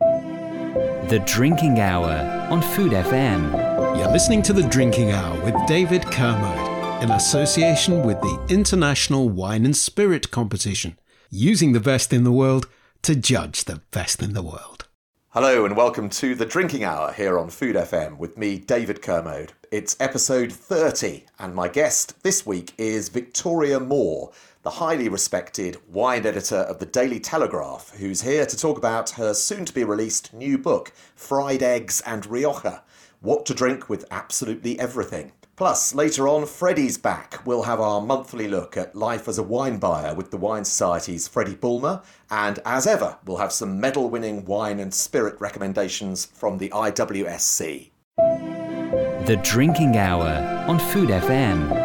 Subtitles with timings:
[0.00, 3.98] The Drinking Hour on Food FM.
[3.98, 9.64] You're listening to The Drinking Hour with David Kermode in association with the International Wine
[9.64, 10.98] and Spirit Competition,
[11.30, 12.66] using the best in the world
[13.02, 14.88] to judge the best in the world.
[15.30, 19.52] Hello and welcome to The Drinking Hour here on Food FM with me, David Kermode.
[19.70, 26.24] It's episode 30, and my guest this week is Victoria Moore the highly respected wine
[26.24, 30.32] editor of the Daily Telegraph, who's here to talk about her soon to be released
[30.32, 32.82] new book, Fried Eggs and Rioja
[33.20, 35.32] What to Drink with Absolutely Everything.
[35.56, 37.44] Plus, later on, Freddy's back.
[37.44, 41.28] We'll have our monthly look at life as a wine buyer with the Wine Society's
[41.28, 42.02] Freddy Bulmer.
[42.30, 47.90] And as ever, we'll have some medal winning wine and spirit recommendations from the IWSC.
[48.16, 51.81] The Drinking Hour on Food FM.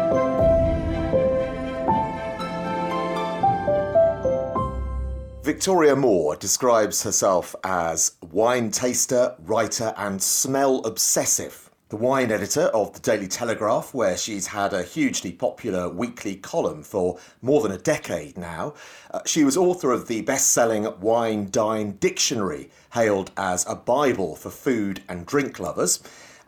[5.48, 11.70] Victoria Moore describes herself as wine taster, writer, and smell obsessive.
[11.88, 16.82] The wine editor of the Daily Telegraph, where she's had a hugely popular weekly column
[16.82, 18.74] for more than a decade now.
[19.10, 24.36] Uh, she was author of the best selling Wine Dine Dictionary, hailed as a Bible
[24.36, 26.00] for food and drink lovers.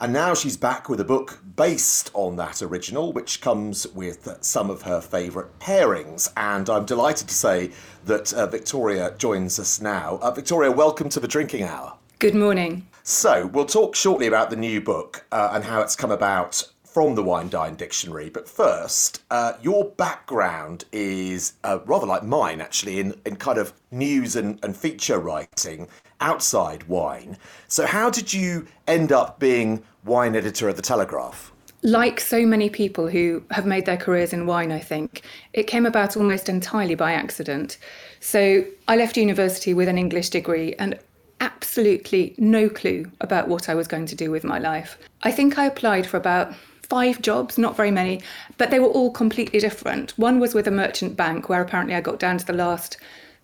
[0.02, 4.70] And now she's back with a book based on that original, which comes with some
[4.70, 6.32] of her favourite pairings.
[6.38, 7.72] And I'm delighted to say
[8.06, 10.18] that uh, Victoria joins us now.
[10.22, 11.98] Uh, Victoria, welcome to the Drinking Hour.
[12.18, 12.86] Good morning.
[13.02, 17.14] So, we'll talk shortly about the new book uh, and how it's come about from
[17.14, 18.30] the Wine Dine Dictionary.
[18.30, 23.74] But first, uh, your background is uh, rather like mine, actually, in, in kind of
[23.90, 25.88] news and, and feature writing
[26.20, 27.36] outside wine.
[27.68, 31.52] So, how did you end up being wine editor at the Telegraph?
[31.82, 35.22] Like so many people who have made their careers in wine, I think,
[35.54, 37.78] it came about almost entirely by accident.
[38.20, 40.98] So, I left university with an English degree and
[41.40, 44.98] absolutely no clue about what I was going to do with my life.
[45.22, 48.20] I think I applied for about five jobs, not very many,
[48.58, 50.10] but they were all completely different.
[50.18, 52.98] One was with a merchant bank, where apparently I got down to the last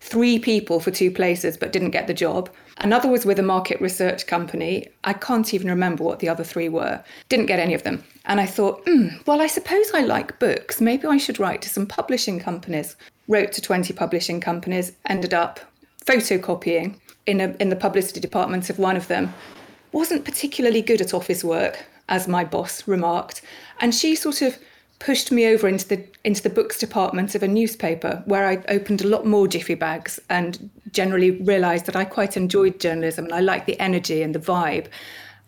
[0.07, 2.49] three people for two places but didn't get the job.
[2.77, 4.87] Another was with a market research company.
[5.03, 7.03] I can't even remember what the other three were.
[7.27, 8.03] Didn't get any of them.
[8.25, 10.79] And I thought, mm, well, I suppose I like books.
[10.79, 12.95] Maybe I should write to some publishing companies.
[13.27, 15.59] Wrote to 20 publishing companies, ended up
[16.05, 19.33] photocopying in, a, in the publicity department of one of them.
[19.91, 23.41] Wasn't particularly good at office work, as my boss remarked.
[23.81, 24.57] And she sort of
[24.99, 29.01] pushed me over into the into the books department of a newspaper where I opened
[29.01, 33.39] a lot more jiffy bags and generally realized that I quite enjoyed journalism and I
[33.39, 34.87] liked the energy and the vibe.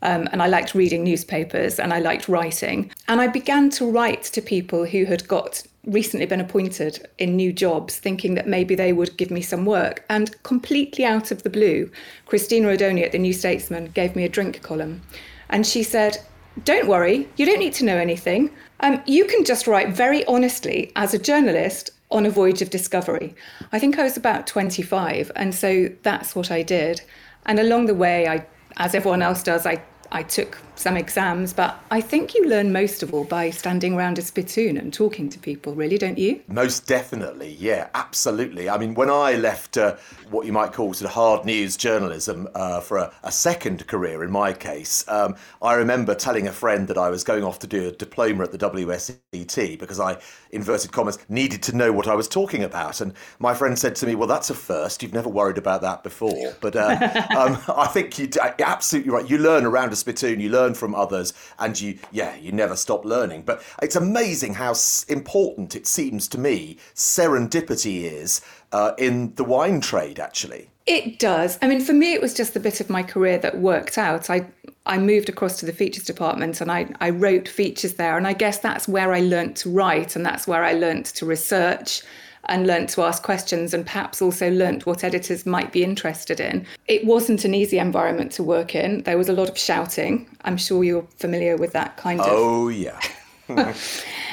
[0.01, 2.89] Um, and I liked reading newspapers and I liked writing.
[3.09, 7.51] And I began to write to people who had got recently been appointed in new
[7.51, 10.05] jobs, thinking that maybe they would give me some work.
[10.09, 11.91] And completely out of the blue,
[12.27, 15.01] Cristina Odone at the New Statesman gave me a drink column.
[15.49, 16.17] And she said,
[16.63, 18.51] Don't worry, you don't need to know anything.
[18.81, 23.35] Um, you can just write very honestly as a journalist on a voyage of discovery.
[23.71, 27.01] I think I was about 25, and so that's what I did.
[27.45, 28.45] And along the way, I,
[28.77, 29.81] as everyone else does, I
[30.11, 34.17] I took some exams, but I think you learn most of all by standing around
[34.17, 36.41] a spittoon and talking to people, really, don't you?
[36.47, 38.69] Most definitely, yeah, absolutely.
[38.69, 39.97] I mean, when I left uh,
[40.29, 44.23] what you might call sort of hard news journalism uh, for a, a, second career,
[44.23, 47.67] in my case, um, I remember telling a friend that I was going off to
[47.67, 50.17] do a diploma at the WSET because I,
[50.51, 53.01] inverted commas, needed to know what I was talking about.
[53.01, 55.01] And my friend said to me, Well, that's a first.
[55.01, 56.55] You've never worried about that before.
[56.61, 58.29] But uh, um, I think you
[58.59, 59.29] absolutely right.
[59.29, 63.05] You learn around a spittoon, you learn from others, and you, yeah, you never stop
[63.05, 63.43] learning.
[63.43, 64.73] But it's amazing how
[65.07, 68.41] important it seems to me serendipity is
[68.71, 70.69] uh, in the wine trade, actually.
[70.85, 71.59] It does.
[71.61, 74.29] I mean, for me, it was just the bit of my career that worked out.
[74.29, 74.47] I
[74.85, 78.17] I moved across to the features department and I, I wrote features there.
[78.17, 81.27] And I guess that's where I learnt to write and that's where I learnt to
[81.27, 82.01] research
[82.45, 86.65] and learnt to ask questions and perhaps also learnt what editors might be interested in.
[86.87, 89.03] It wasn't an easy environment to work in.
[89.03, 90.27] There was a lot of shouting.
[90.43, 92.27] I'm sure you're familiar with that kind of.
[92.27, 92.99] Oh, yeah.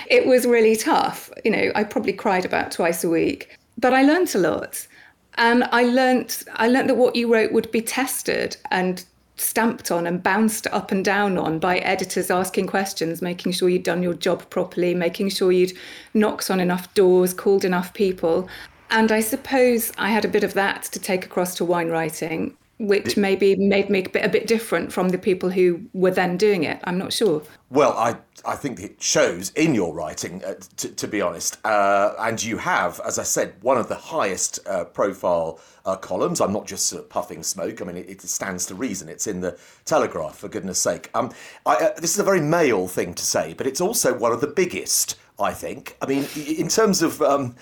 [0.08, 1.30] it was really tough.
[1.44, 4.86] You know, I probably cried about twice a week, but I learnt a lot.
[5.38, 9.04] And I learnt I learnt that what you wrote would be tested and
[9.36, 13.82] stamped on and bounced up and down on by editors asking questions, making sure you'd
[13.82, 15.74] done your job properly, making sure you'd
[16.14, 18.48] knocked on enough doors, called enough people.
[18.90, 22.56] And I suppose I had a bit of that to take across to wine writing,
[22.78, 26.36] which maybe made me a bit, a bit different from the people who were then
[26.36, 26.78] doing it.
[26.84, 27.42] I'm not sure.
[27.70, 31.58] Well, I, I think it shows in your writing, uh, t- to be honest.
[31.64, 36.40] Uh, and you have, as I said, one of the highest uh, profile uh, columns.
[36.40, 37.80] I'm not just sort of puffing smoke.
[37.80, 39.08] I mean, it, it, stands to reason.
[39.08, 41.10] It's in the Telegraph, for goodness sake.
[41.14, 41.32] Um,
[41.64, 44.40] I, uh, this is a very male thing to say, but it's also one of
[44.40, 45.96] the biggest I think.
[46.00, 47.56] I mean, in terms of, um,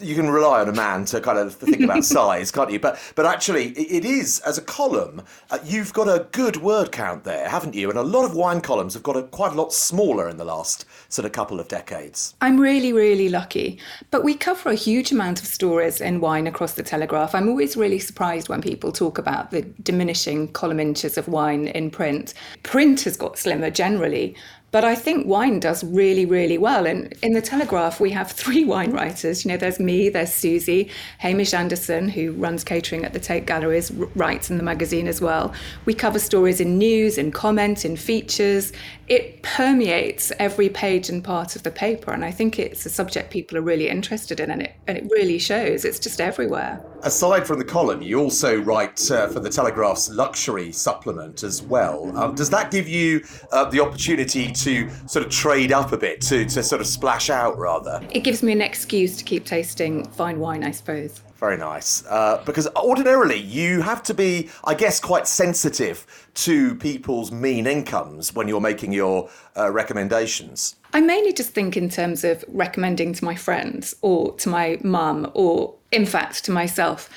[0.00, 2.78] you can rely on a man to kind of think about size, can't you?
[2.78, 5.22] But but actually, it is as a column.
[5.50, 7.90] Uh, you've got a good word count there, haven't you?
[7.90, 10.44] And a lot of wine columns have got a, quite a lot smaller in the
[10.44, 12.34] last sort of couple of decades.
[12.40, 13.80] I'm really really lucky,
[14.12, 17.34] but we cover a huge amount of stories in wine across the Telegraph.
[17.34, 21.90] I'm always really surprised when people talk about the diminishing column inches of wine in
[21.90, 22.34] print.
[22.62, 24.36] Print has got slimmer generally,
[24.70, 26.86] but I think wine does really, really well.
[26.86, 29.44] And in the Telegraph, we have three wine writers.
[29.44, 33.90] You know, there's me, there's Susie, Hamish Anderson, who runs catering at the Tate Galleries,
[33.90, 35.54] writes in the magazine as well.
[35.86, 38.72] We cover stories in news, in comment, in features.
[39.06, 42.12] It permeates every page and part of the paper.
[42.12, 45.08] And I think it's a subject people are really interested in, and it, and it
[45.10, 45.86] really shows.
[45.86, 46.84] It's just everywhere.
[47.02, 52.14] Aside from the column, you also write uh, for the Telegraph's luxury supplement as well.
[52.18, 56.20] Um, does that give you uh, the opportunity to sort of trade up a bit,
[56.22, 58.00] to, to sort of splash out rather?
[58.10, 61.22] It gives me an excuse to keep tasting fine wine, I suppose.
[61.38, 62.04] Very nice.
[62.06, 68.34] Uh, because ordinarily you have to be, I guess, quite sensitive to people's mean incomes
[68.34, 70.74] when you're making your uh, recommendations.
[70.92, 75.30] I mainly just think in terms of recommending to my friends or to my mum
[75.34, 77.08] or, in fact, to myself.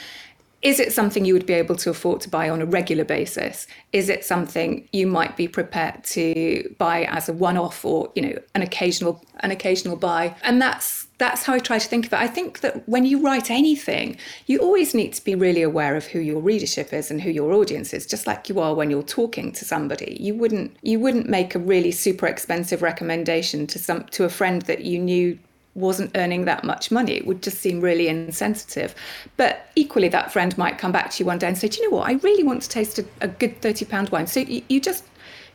[0.61, 3.65] Is it something you would be able to afford to buy on a regular basis?
[3.93, 8.37] Is it something you might be prepared to buy as a one-off or you know
[8.53, 10.35] an occasional an occasional buy?
[10.43, 12.19] And that's that's how I try to think of it.
[12.19, 14.17] I think that when you write anything,
[14.47, 17.53] you always need to be really aware of who your readership is and who your
[17.53, 20.17] audience is, just like you are when you're talking to somebody.
[20.19, 24.61] You wouldn't you wouldn't make a really super expensive recommendation to some to a friend
[24.63, 25.39] that you knew
[25.75, 27.13] wasn't earning that much money.
[27.13, 28.93] It would just seem really insensitive.
[29.37, 31.89] But equally, that friend might come back to you one day and say, "Do you
[31.89, 32.09] know what?
[32.09, 35.05] I really want to taste a, a good thirty pound wine." So you, you, just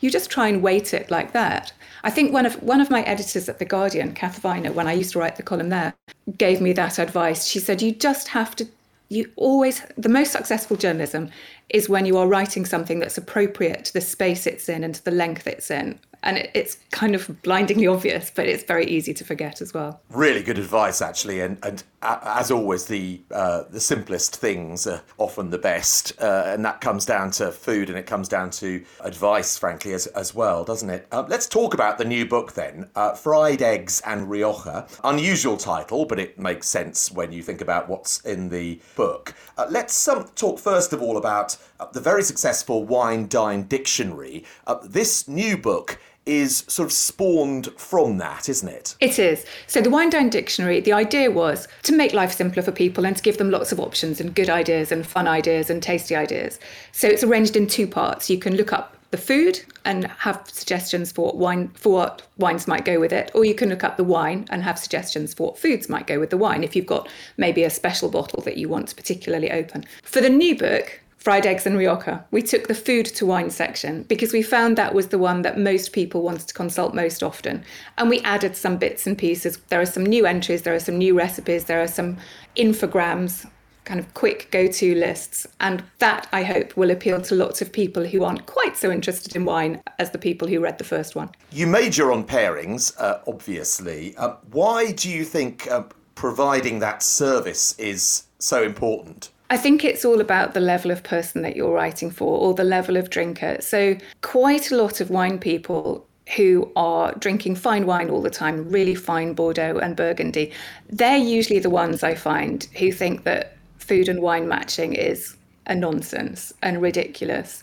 [0.01, 1.73] you just try and weight it like that.
[2.03, 4.93] I think one of one of my editors at the Guardian, Kath Viner, when I
[4.93, 5.95] used to write the column there,
[6.39, 7.47] gave me that advice.
[7.47, 8.67] She said, "You just have to."
[9.09, 11.31] You always, the most successful journalism
[11.69, 15.05] is when you are writing something that's appropriate to the space it's in and to
[15.05, 19.15] the length it's in and it, it's kind of blindingly obvious, but it's very easy
[19.15, 20.01] to forget as well.
[20.11, 25.51] Really good advice, actually, and and as always, the uh, the simplest things are often
[25.51, 29.57] the best, uh, and that comes down to food, and it comes down to advice,
[29.57, 31.07] frankly, as as well, doesn't it?
[31.13, 34.87] Uh, let's talk about the new book then, uh, Fried Eggs and Rioja.
[35.05, 39.33] Unusual title, but it makes sense when you think about what's in the book.
[39.57, 44.45] Uh, let's um, talk first of all about uh, the very successful Wine Dine Dictionary.
[44.83, 48.97] this new book is sort of spawned from that, isn't it?
[49.01, 49.47] It is.
[49.67, 53.17] So, the Wine Dine Dictionary, the idea was to make life simpler for people and
[53.17, 56.59] to give them lots of options and good ideas and fun ideas and tasty ideas.
[56.93, 58.29] So, it's arranged in two parts.
[58.29, 62.67] You can look up the food and have suggestions for what wine for what wines
[62.67, 65.47] might go with it or you can look up the wine and have suggestions for
[65.47, 68.57] what foods might go with the wine if you've got maybe a special bottle that
[68.57, 72.25] you want to particularly open for the new book fried eggs and Rioja.
[72.31, 75.59] We took the food to wine section because we found that was the one that
[75.59, 77.65] most people wanted to consult most often.
[77.99, 79.59] And we added some bits and pieces.
[79.67, 82.19] There are some new entries, there are some new recipes, there are some
[82.57, 83.45] infograms,
[83.85, 85.49] kind of quick go to lists.
[85.59, 89.35] And that, I hope, will appeal to lots of people who aren't quite so interested
[89.35, 91.31] in wine as the people who read the first one.
[91.51, 94.17] You major on pairings, uh, obviously.
[94.17, 99.31] Uh, why do you think uh, providing that service is so important?
[99.49, 102.65] I think it's all about the level of person that you're writing for or the
[102.65, 103.59] level of drinker.
[103.61, 108.69] So, quite a lot of wine people who are drinking fine wine all the time,
[108.69, 110.53] really fine Bordeaux and Burgundy,
[110.91, 115.37] they're usually the ones I find who think that food and wine matching is
[115.67, 117.63] a nonsense and ridiculous.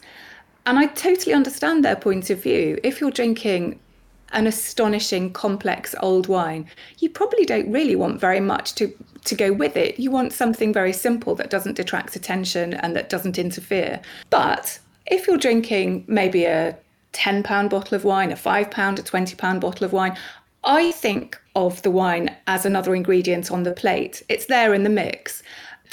[0.66, 2.80] And I totally understand their point of view.
[2.84, 3.80] If you're drinking
[4.34, 6.68] an astonishing, complex old wine,
[7.00, 8.94] you probably don't really want very much to,
[9.26, 10.00] to go with it.
[10.00, 14.02] You want something very simple that doesn't detract attention and that doesn't interfere.
[14.30, 16.78] But if you're drinking maybe a
[17.14, 18.66] £10 bottle of wine, a £5,
[19.00, 20.18] a £20 bottle of wine,
[20.64, 24.24] I think of the wine as another ingredient on the plate.
[24.30, 25.44] It's there in the mix.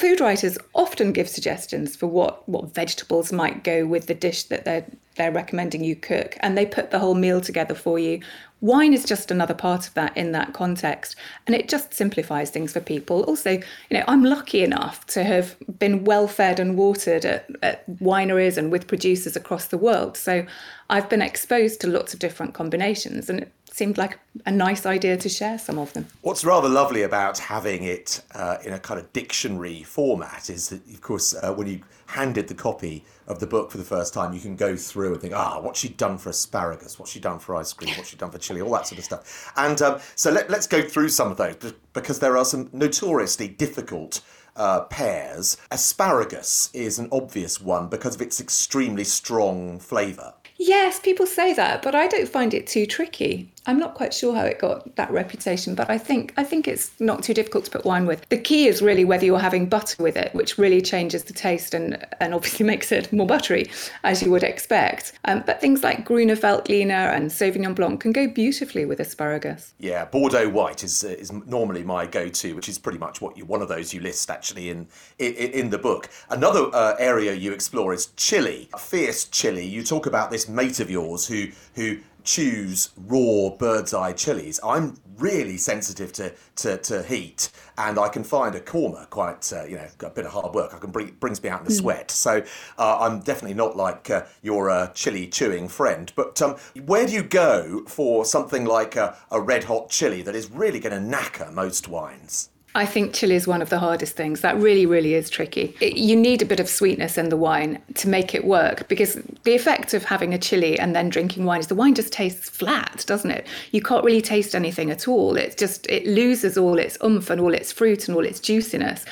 [0.01, 4.65] Food writers often give suggestions for what, what vegetables might go with the dish that
[4.65, 8.21] they're they're recommending you cook and they put the whole meal together for you.
[8.63, 11.17] Wine is just another part of that in that context
[11.47, 13.23] and it just simplifies things for people.
[13.25, 17.89] Also you know i'm lucky enough to have been well fed and watered at, at
[17.99, 20.47] wineries and with producers across the world so
[20.91, 25.17] i've been exposed to lots of different combinations and it seemed like a nice idea
[25.17, 26.07] to share some of them.
[26.23, 30.87] What's rather lovely about having it uh, in a kind of dictionary format is that,
[30.87, 34.33] of course, uh, when you handed the copy of the book for the first time,
[34.33, 36.99] you can go through and think, ah, what's she done for asparagus?
[36.99, 37.95] What's she done for ice cream?
[37.97, 38.61] What's she done for chili?
[38.61, 39.53] All that sort of stuff.
[39.57, 43.49] And um, so let, us go through some of those because there are some notoriously
[43.49, 44.21] difficult
[44.57, 45.57] uh, pairs.
[45.71, 50.35] Asparagus is an obvious one because of its extremely strong flavour.
[50.63, 53.49] Yes, people say that, but I don't find it too tricky.
[53.67, 56.93] I'm not quite sure how it got that reputation, but I think I think it's
[57.01, 58.29] not too difficult to put wine with.
[58.29, 61.73] The key is really whether you're having butter with it, which really changes the taste
[61.73, 63.71] and and obviously makes it more buttery,
[64.03, 65.13] as you would expect.
[65.25, 69.73] Um, but things like Grüner Veltliner and Sauvignon Blanc can go beautifully with asparagus.
[69.79, 73.63] Yeah, Bordeaux White is is normally my go-to, which is pretty much what you one
[73.63, 74.89] of those you list actually in
[75.19, 76.11] in, in the book.
[76.29, 79.65] Another uh, area you explore is chili, fierce chili.
[79.65, 84.61] You talk about this mate of yours who who chews raw bird's eye chilies.
[84.65, 89.65] I'm really sensitive to, to, to, heat and I can find a korma quite, uh,
[89.65, 90.75] you know, a bit of hard work.
[90.75, 91.79] I can bring, brings me out in the mm.
[91.79, 92.11] sweat.
[92.11, 92.43] So
[92.79, 96.13] uh, I'm definitely not like uh, your uh, chili chewing friend.
[96.17, 100.35] But um, where do you go for something like a, a red hot chili that
[100.35, 102.51] is really going to knacker most wines?
[102.75, 104.43] I think chili is one of the hardest things.
[104.43, 105.75] That really, really is tricky.
[105.81, 109.15] It, you need a bit of sweetness in the wine to make it work because
[109.43, 112.49] the effect of having a chili and then drinking wine is the wine just tastes
[112.49, 113.47] flat, doesn't it?
[113.73, 115.37] You can't really taste anything at all.
[115.37, 119.05] It just it loses all its oomph and all its fruit and all its juiciness.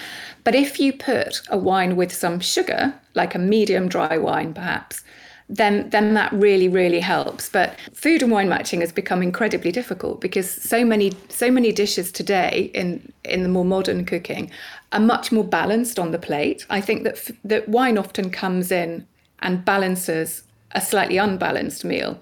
[0.44, 5.02] But if you put a wine with some sugar, like a medium dry wine perhaps,
[5.48, 7.48] then then that really really helps.
[7.48, 12.12] But food and wine matching has become incredibly difficult because so many so many dishes
[12.12, 14.50] today in in the more modern cooking
[14.92, 16.66] are much more balanced on the plate.
[16.68, 19.06] I think that that wine often comes in
[19.40, 22.20] and balances a slightly unbalanced meal.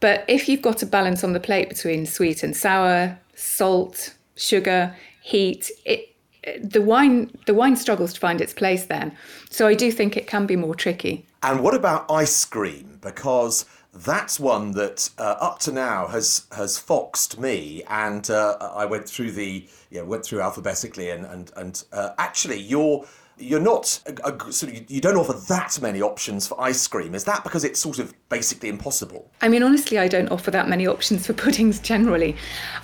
[0.00, 4.94] But if you've got a balance on the plate between sweet and sour salt sugar
[5.22, 6.14] heat it
[6.62, 9.16] the wine the wine struggles to find its place then.
[9.48, 12.98] So i do think it can be more tricky and what about ice cream?
[13.00, 13.64] Because
[13.94, 19.08] that's one that uh, up to now has has foxed me, and uh, I went
[19.08, 23.06] through the yeah went through alphabetically, and and and uh, actually you're
[23.40, 27.14] you're not a, a, sort of, you don't offer that many options for ice cream.
[27.14, 29.30] Is that because it's sort of basically impossible?
[29.40, 32.36] I mean, honestly, I don't offer that many options for puddings generally.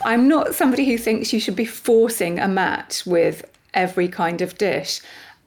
[0.05, 3.45] I'm not somebody who thinks you should be forcing a match with
[3.75, 5.01] every kind of dish.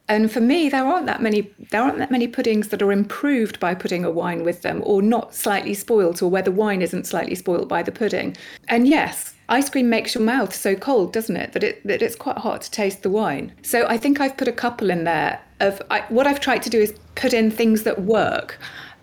[0.10, 3.60] And for me, there aren't that many there aren't that many puddings that are improved
[3.60, 7.08] by putting a wine with them, or not slightly spoilt, or where the wine isn't
[7.08, 8.38] slightly spoilt by the pudding.
[8.70, 12.16] And yes, ice cream makes your mouth so cold, doesn't it, that it that it's
[12.16, 13.54] quite hard to taste the wine.
[13.64, 16.70] So I think I've put a couple in there of I, what I've tried to
[16.70, 18.60] do is put in things that work,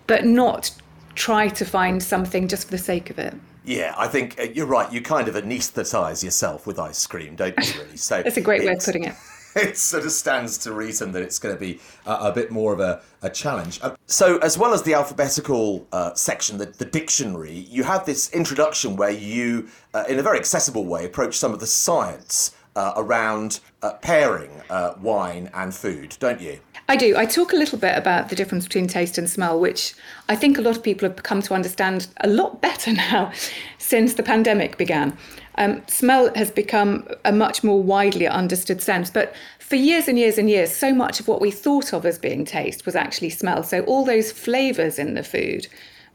[0.07, 0.71] but not
[1.13, 3.33] try to find something just for the sake of it.
[3.63, 4.91] Yeah, I think uh, you're right.
[4.91, 7.81] You kind of anaesthetise yourself with ice cream, don't you?
[7.81, 7.97] Really.
[7.97, 9.15] So that's a great way of putting it.
[9.67, 12.73] it sort of stands to reason that it's going to be a, a bit more
[12.73, 13.79] of a, a challenge.
[13.81, 18.31] Uh, so, as well as the alphabetical uh, section, the, the, dictionary, you have this
[18.33, 22.93] introduction where you, uh, in a very accessible way, approach some of the science uh,
[22.97, 26.59] around uh, pairing uh, wine and food, don't you?
[26.87, 27.15] I do.
[27.17, 29.95] I talk a little bit about the difference between taste and smell, which
[30.29, 33.31] I think a lot of people have come to understand a lot better now
[33.77, 35.17] since the pandemic began.
[35.57, 40.37] Um, smell has become a much more widely understood sense, but for years and years
[40.37, 43.63] and years, so much of what we thought of as being taste was actually smell.
[43.63, 45.67] So all those flavors in the food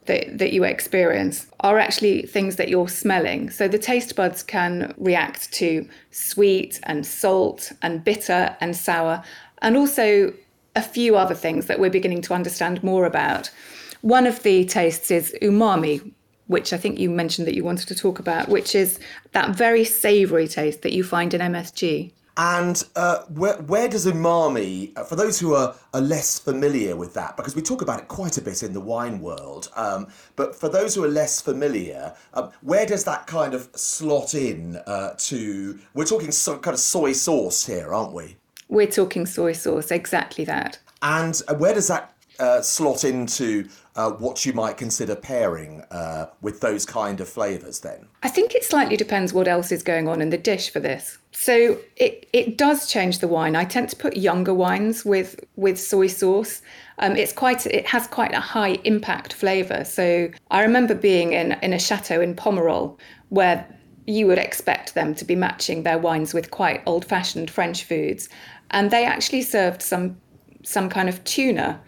[0.06, 3.50] that, that you experience are actually things that you're smelling.
[3.50, 9.22] So the taste buds can react to sweet and salt and bitter and sour,
[9.62, 10.32] and also
[10.76, 13.50] a few other things that we're beginning to understand more about.
[14.02, 16.12] One of the tastes is umami,
[16.50, 18.98] which I think you mentioned that you wanted to talk about, which is
[19.30, 22.10] that very savoury taste that you find in MSG.
[22.36, 27.14] And uh, where, where does umami, uh, for those who are, are less familiar with
[27.14, 30.56] that, because we talk about it quite a bit in the wine world, um, but
[30.56, 35.14] for those who are less familiar, um, where does that kind of slot in uh,
[35.18, 35.78] to?
[35.94, 38.36] We're talking some kind of soy sauce here, aren't we?
[38.68, 40.80] We're talking soy sauce, exactly that.
[41.00, 46.26] And uh, where does that uh, slot into uh, what you might consider pairing uh,
[46.40, 48.06] with those kind of flavours then?
[48.22, 51.18] I think it slightly depends what else is going on in the dish for this.
[51.32, 53.56] So it, it does change the wine.
[53.56, 56.62] I tend to put younger wines with with soy sauce.
[56.98, 59.84] Um, it's quite it has quite a high impact flavour.
[59.84, 63.66] So I remember being in in a chateau in Pomerol where
[64.06, 68.28] you would expect them to be matching their wines with quite old fashioned French foods,
[68.70, 70.16] and they actually served some
[70.62, 71.80] some kind of tuna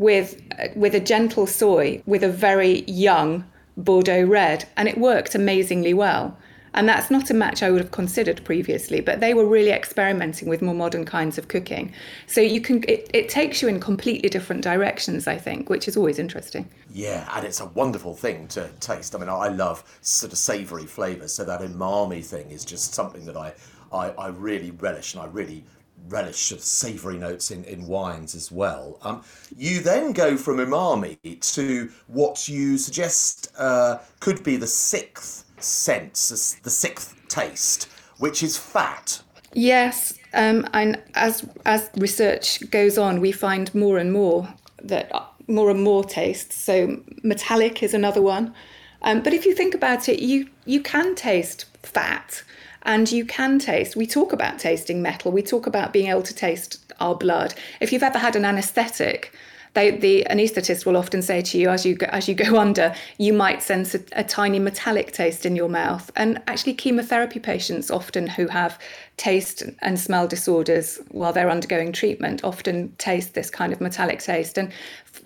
[0.00, 0.42] with
[0.74, 3.44] with a gentle soy with a very young
[3.76, 6.36] Bordeaux red, and it worked amazingly well.
[6.72, 10.48] And that's not a match I would have considered previously, but they were really experimenting
[10.48, 11.92] with more modern kinds of cooking.
[12.26, 15.96] So you can it, it takes you in completely different directions, I think, which is
[15.96, 16.66] always interesting.
[16.92, 19.14] Yeah, and it's a wonderful thing to taste.
[19.14, 23.26] I mean, I love sort of savoury flavours, so that umami thing is just something
[23.26, 23.52] that I,
[23.92, 25.64] I, I really relish and I really
[26.08, 28.98] relish of savoury notes in, in wines as well.
[29.02, 29.22] Um,
[29.56, 36.54] you then go from umami to what you suggest uh, could be the sixth sense,
[36.62, 37.88] the sixth taste,
[38.18, 39.22] which is fat.
[39.52, 44.48] Yes, um, and as as research goes on, we find more and more
[44.82, 46.54] that uh, more and more tastes.
[46.56, 48.54] So metallic is another one.
[49.02, 52.42] Um, but if you think about it, you you can taste fat
[52.90, 53.94] and you can taste.
[53.94, 55.30] We talk about tasting metal.
[55.30, 57.54] We talk about being able to taste our blood.
[57.80, 59.32] If you've ever had an anaesthetic,
[59.74, 62.92] they, the anaesthetist will often say to you as you go, as you go under,
[63.18, 66.10] you might sense a, a, tiny metallic taste in your mouth.
[66.16, 68.76] And actually, chemotherapy patients often who have
[69.16, 74.58] taste and smell disorders while they're undergoing treatment often taste this kind of metallic taste.
[74.58, 74.72] And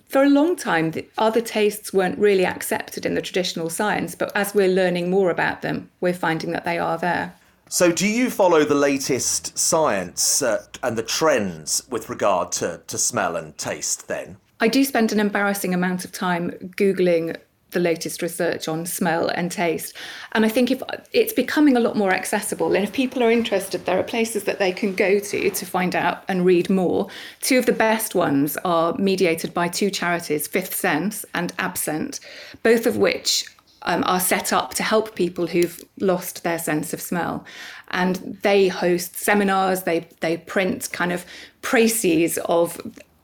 [0.07, 4.31] for a long time, the other tastes weren't really accepted in the traditional science, but
[4.35, 7.33] as we're learning more about them, we're finding that they are there.
[7.67, 12.97] So, do you follow the latest science uh, and the trends with regard to, to
[12.97, 14.37] smell and taste then?
[14.59, 17.37] I do spend an embarrassing amount of time Googling
[17.71, 19.95] the latest research on smell and taste.
[20.31, 20.81] And I think if
[21.11, 24.59] it's becoming a lot more accessible, and if people are interested, there are places that
[24.59, 27.09] they can go to to find out and read more.
[27.41, 32.19] Two of the best ones are mediated by two charities, Fifth Sense and Absent,
[32.63, 33.45] both of which
[33.85, 37.45] um, are set up to help people who've lost their sense of smell.
[37.89, 41.25] And they host seminars, they, they print kind of
[41.61, 42.81] précis of,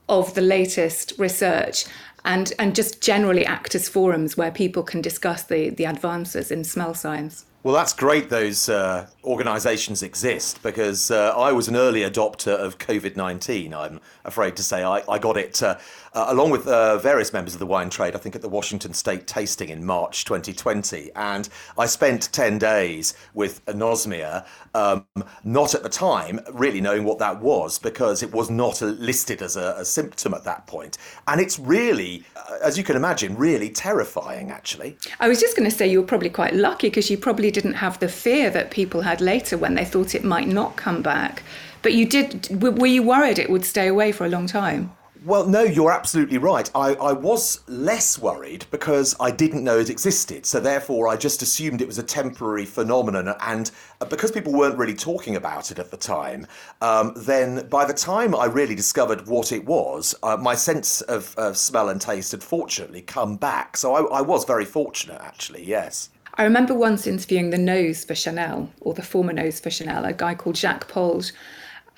[0.08, 1.84] of the latest research
[2.24, 6.64] and, and just generally act as forums where people can discuss the, the advances in
[6.64, 7.44] smell science.
[7.64, 12.78] Well, that's great those uh, organisations exist because uh, I was an early adopter of
[12.78, 13.72] COVID 19.
[13.72, 15.78] I'm afraid to say I, I got it uh,
[16.14, 18.92] uh, along with uh, various members of the wine trade, I think at the Washington
[18.92, 21.10] State Tasting in March 2020.
[21.16, 21.48] And
[21.78, 25.06] I spent 10 days with anosmia, um,
[25.44, 29.56] not at the time really knowing what that was because it was not listed as
[29.56, 30.98] a, a symptom at that point.
[31.26, 34.96] And it's really, uh, as you can imagine, really terrifying actually.
[35.20, 37.74] I was just going to say you were probably quite lucky because you probably didn't
[37.74, 41.42] have the fear that people had later when they thought it might not come back.
[41.80, 44.92] But you did, were you worried it would stay away for a long time?
[45.24, 46.68] Well, no, you're absolutely right.
[46.74, 50.46] I, I was less worried because I didn't know it existed.
[50.46, 53.32] So, therefore, I just assumed it was a temporary phenomenon.
[53.40, 56.46] And uh, because people weren't really talking about it at the time,
[56.80, 61.34] um, then by the time I really discovered what it was, uh, my sense of,
[61.36, 63.76] of, smell and taste had fortunately come back.
[63.76, 66.10] So, I, I was very fortunate, actually, yes.
[66.34, 70.12] I remember once interviewing the nose for Chanel, or the former nose for Chanel, a
[70.12, 71.32] guy called Jacques Polge.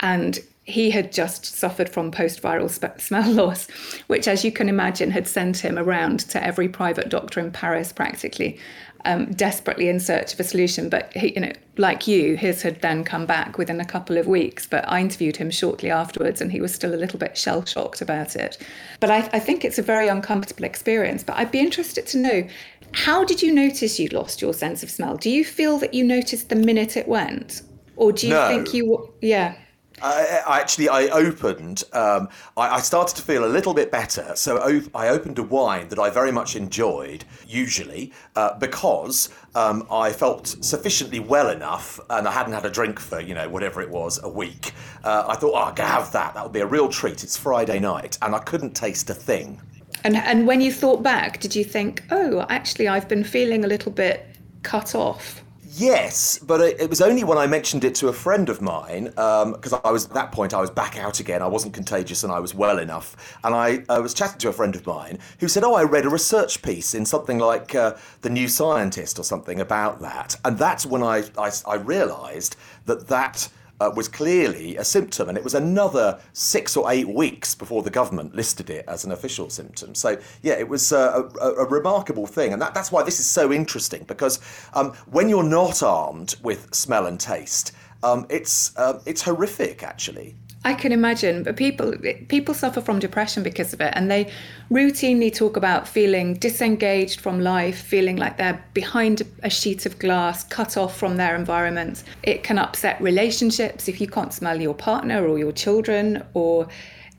[0.00, 3.68] And he had just suffered from post viral sp- smell loss,
[4.06, 7.92] which, as you can imagine, had sent him around to every private doctor in Paris
[7.92, 8.58] practically,
[9.04, 10.88] um, desperately in search of a solution.
[10.88, 14.26] But he, you know, like you, his had then come back within a couple of
[14.26, 14.66] weeks.
[14.66, 18.00] But I interviewed him shortly afterwards, and he was still a little bit shell shocked
[18.00, 18.56] about it.
[19.00, 21.22] But I, I think it's a very uncomfortable experience.
[21.22, 22.48] But I'd be interested to know
[22.92, 25.16] how did you notice you'd lost your sense of smell?
[25.16, 27.60] Do you feel that you noticed the minute it went?
[27.96, 28.48] Or do you no.
[28.48, 29.56] think you, yeah?
[30.02, 31.84] I, I actually, I opened.
[31.92, 35.42] Um, I, I, started to feel a little bit better, so op- I opened a
[35.42, 37.24] wine that I very much enjoyed.
[37.46, 42.98] Usually, uh, because um, I felt sufficiently well enough, and I hadn't had a drink
[42.98, 44.72] for you know whatever it was a week.
[45.04, 46.34] Uh, I thought, oh, I can have that.
[46.34, 47.22] That would be a real treat.
[47.22, 49.60] It's Friday night, and I couldn't taste a thing.
[50.02, 53.68] And and when you thought back, did you think, oh, actually, I've been feeling a
[53.68, 54.26] little bit
[54.62, 55.43] cut off?
[55.76, 59.06] Yes, but it, it, was only when I mentioned it to a friend of mine,
[59.06, 61.42] because um, I was at that point I was back out again.
[61.42, 63.36] I wasn't contagious and I was well enough.
[63.42, 66.04] And I, I was chatting to a friend of mine who said, "Oh, I read
[66.04, 70.56] a research piece in something like uh, the New Scientist or something about that." And
[70.58, 72.54] that's when I I, I realised
[72.86, 73.48] that that
[73.80, 77.90] uh, was clearly a symptom, and it was another six or eight weeks before the
[77.90, 79.94] government listed it as an official symptom.
[79.94, 83.26] So, yeah, it was uh, a, a, remarkable thing, and that, that's why this is
[83.26, 84.40] so interesting because
[84.74, 90.36] um, when you're not armed with smell and taste, um, it's uh, it's horrific actually.
[90.66, 91.92] I can imagine, but people
[92.28, 94.30] people suffer from depression because of it, and they
[94.70, 100.42] routinely talk about feeling disengaged from life, feeling like they're behind a sheet of glass,
[100.44, 102.04] cut off from their environment.
[102.22, 106.66] It can upset relationships if you can't smell your partner or your children, or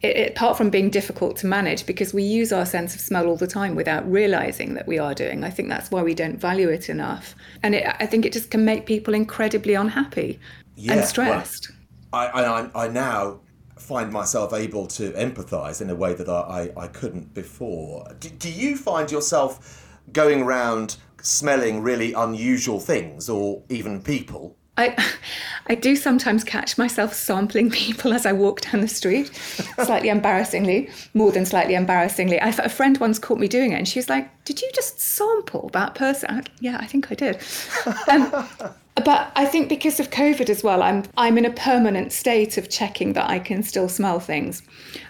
[0.02, 3.38] it, apart from being difficult to manage, because we use our sense of smell all
[3.38, 5.44] the time without realizing that we are doing.
[5.44, 8.50] I think that's why we don't value it enough, and it, I think it just
[8.50, 10.40] can make people incredibly unhappy
[10.76, 11.70] yeah, and stressed.
[11.70, 11.78] Well,
[12.14, 13.40] I, I, I now
[13.78, 18.08] find myself able to empathise in a way that I, I, I couldn't before.
[18.20, 24.56] Do, do you find yourself going around smelling really unusual things or even people?
[24.78, 24.96] I,
[25.68, 29.34] I do sometimes catch myself sampling people as I walk down the street,
[29.84, 32.40] slightly embarrassingly, more than slightly embarrassingly.
[32.40, 35.00] I, a friend once caught me doing it, and she was like, "Did you just
[35.00, 37.40] sample that person?" I, yeah, I think I did.
[38.10, 38.48] Um,
[39.04, 42.70] but I think because of COVID as well, I'm I'm in a permanent state of
[42.70, 44.62] checking that I can still smell things.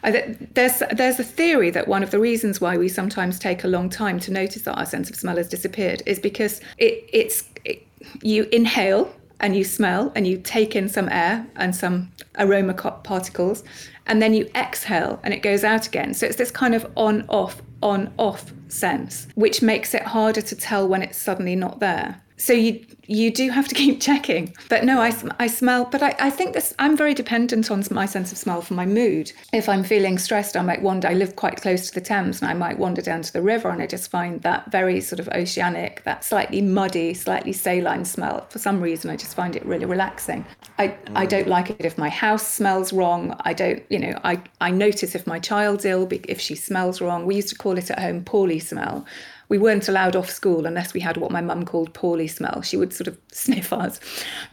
[0.04, 3.68] I, there's there's a theory that one of the reasons why we sometimes take a
[3.68, 7.44] long time to notice that our sense of smell has disappeared is because it it's
[7.64, 7.86] it,
[8.24, 13.64] you inhale and you smell and you take in some air and some aroma particles
[14.08, 16.16] and then you exhale and it goes out again.
[16.16, 20.56] So it's this kind of on off on off sense, which makes it harder to
[20.56, 24.54] tell when it's suddenly not there so you you do have to keep checking.
[24.70, 28.06] But no i, I smell but I, I think this i'm very dependent on my
[28.06, 29.32] sense of smell for my mood.
[29.54, 32.50] If i'm feeling stressed i might wander i live quite close to the thames and
[32.50, 35.30] i might wander down to the river and i just find that very sort of
[35.30, 38.46] oceanic that slightly muddy slightly saline smell.
[38.50, 40.46] For some reason i just find it really relaxing.
[40.78, 40.98] I mm.
[41.16, 43.36] i don't like it if my house smells wrong.
[43.42, 47.26] I don't you know i i notice if my child's ill if she smells wrong.
[47.26, 49.06] We used to call it at home poorly smell
[49.50, 52.62] we weren't allowed off school unless we had what my mum called poorly smell.
[52.62, 54.00] She would sort of sniff us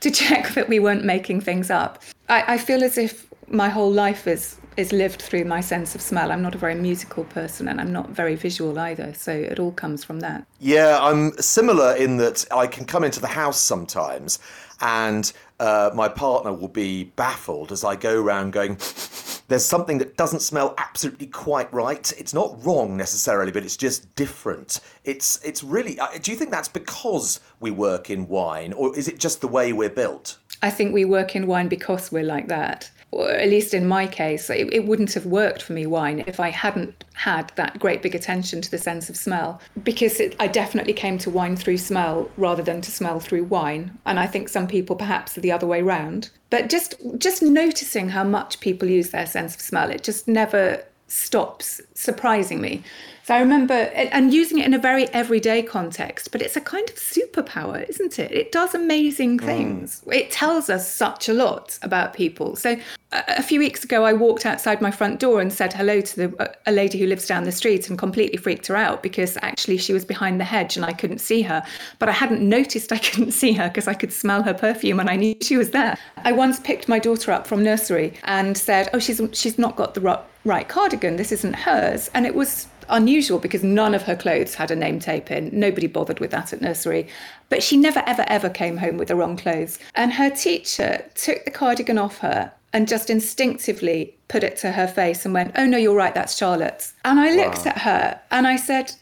[0.01, 2.03] to check that we weren't making things up.
[2.29, 6.01] I, I feel as if my whole life is is lived through my sense of
[6.01, 6.33] smell.
[6.33, 9.13] I'm not a very musical person and I'm not very visual either.
[9.13, 10.47] So it all comes from that.
[10.61, 14.39] Yeah, I'm similar in that I can come into the house sometimes
[14.81, 18.77] and uh, my partner will be baffled as I go around going,
[19.49, 22.13] there's something that doesn't smell absolutely quite right.
[22.19, 24.81] It's not wrong necessarily, but it's just different.
[25.05, 25.99] It's it's really.
[25.99, 29.49] Uh, do you think that's because we work in wine, or is it just the
[29.49, 30.39] way we're built?
[30.63, 34.49] I think we work in wine because we're like that at least in my case,
[34.49, 38.15] it, it, wouldn't have worked for me, wine, if I hadn't had that great big
[38.15, 39.61] attention to the sense of smell.
[39.83, 43.99] Because it, I definitely came to wine through smell rather than to smell through wine.
[44.07, 46.31] And I think some people perhaps are the other way round.
[46.49, 50.83] But just just noticing how much people use their sense of smell, it just never
[51.07, 52.83] stops surprising me.
[53.25, 56.89] So I remember, and using it in a very everyday context, but it's a kind
[56.91, 58.33] of superpower, isn't it?
[58.33, 59.45] It does amazing mm.
[59.45, 60.03] things.
[60.07, 60.15] Mm.
[60.15, 62.57] It tells us such a lot about people.
[62.57, 62.77] So
[63.13, 66.57] a few weeks ago, I walked outside my front door and said hello to the,
[66.67, 69.93] a lady who lives down the street and completely freaked her out because actually she
[69.93, 71.63] was behind the hedge and I couldn't see her.
[71.99, 75.11] But I hadn't noticed I couldn't see her because I could smell her perfume and
[75.11, 75.97] I knew she was there.
[76.25, 79.95] I once picked my daughter up from nursery and said, "Oh, she's she's not got
[79.95, 81.17] the right cardigan.
[81.17, 85.01] This isn't hers." And it was unusual because none of her clothes had a name
[85.01, 85.51] tape in.
[85.53, 87.09] Nobody bothered with that at nursery.
[87.49, 89.79] But she never, ever, ever came home with the wrong clothes.
[89.95, 94.87] And her teacher took the cardigan off her and just instinctively put it to her
[94.87, 96.95] face and went, Oh, no, you're right, that's Charlotte's.
[97.05, 97.73] And I looked wow.
[97.73, 98.93] at her and I said,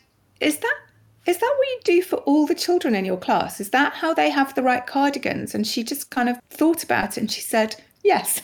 [0.40, 0.76] Is that
[1.26, 3.60] is that what you do for all the children in your class?
[3.60, 5.54] Is that how they have the right cardigans?
[5.54, 8.42] And she just kind of thought about it and she said, Yes.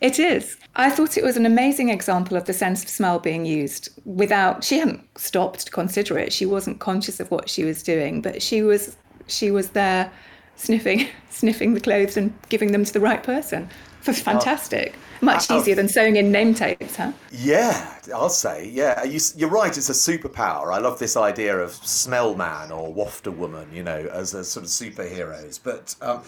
[0.00, 0.56] It is.
[0.74, 4.62] I thought it was an amazing example of the sense of smell being used without
[4.62, 6.32] she hadn't stopped to consider it.
[6.32, 10.12] She wasn't conscious of what she was doing, but she was she was there
[10.56, 13.68] sniffing sniffing the clothes and giving them to the right person.
[14.06, 14.94] Was fantastic.
[15.20, 17.10] Much easier than sewing in name tapes, huh?
[17.32, 18.68] Yeah, I'll say.
[18.68, 19.76] Yeah, you, are right.
[19.76, 20.72] It's a superpower.
[20.72, 24.64] I love this idea of smell man or wafter woman, you know, as, as sort
[24.64, 25.58] of superheroes.
[25.60, 26.22] But um,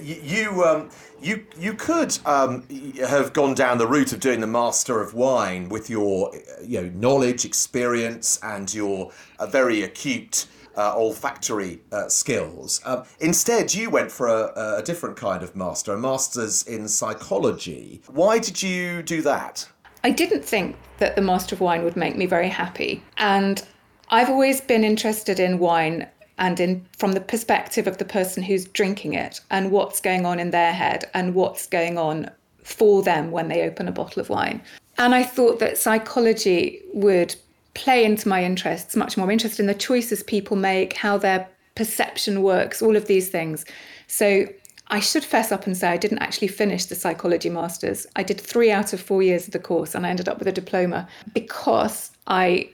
[0.00, 2.64] you you, um, you you could um,
[2.98, 6.88] have gone down the route of doing the Master of Wine with your you know
[6.90, 12.80] knowledge, experience, and your uh, very acute uh, olfactory uh, skills.
[12.84, 18.02] Um, instead, you went for a, a different kind of master, a master's in psychology.
[18.08, 19.68] Why did you do that?
[20.04, 23.64] I didn't think that the Master of Wine would make me very happy, and
[24.08, 26.06] I've always been interested in wine
[26.38, 30.38] and in from the perspective of the person who's drinking it and what's going on
[30.38, 32.30] in their head and what's going on
[32.62, 34.60] for them when they open a bottle of wine.
[34.98, 37.34] And I thought that psychology would
[37.74, 42.42] play into my interests, much more interested in the choices people make, how their perception
[42.42, 43.64] works, all of these things.
[44.06, 44.46] So
[44.88, 48.06] I should fess up and say I didn't actually finish the psychology masters.
[48.16, 50.48] I did three out of four years of the course and I ended up with
[50.48, 52.70] a diploma because I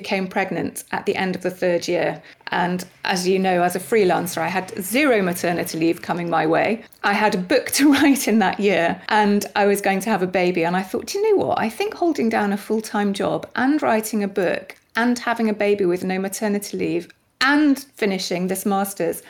[0.00, 2.22] became pregnant at the end of the third year.
[2.48, 6.84] And as you know, as a freelancer, I had zero maternity leave coming my way.
[7.02, 10.22] I had a book to write in that year and I was going to have
[10.22, 10.64] a baby.
[10.66, 11.58] And I thought, you know what?
[11.58, 15.54] I think holding down a full time job and writing a book and having a
[15.54, 17.08] baby with no maternity leave
[17.40, 19.22] and finishing this master's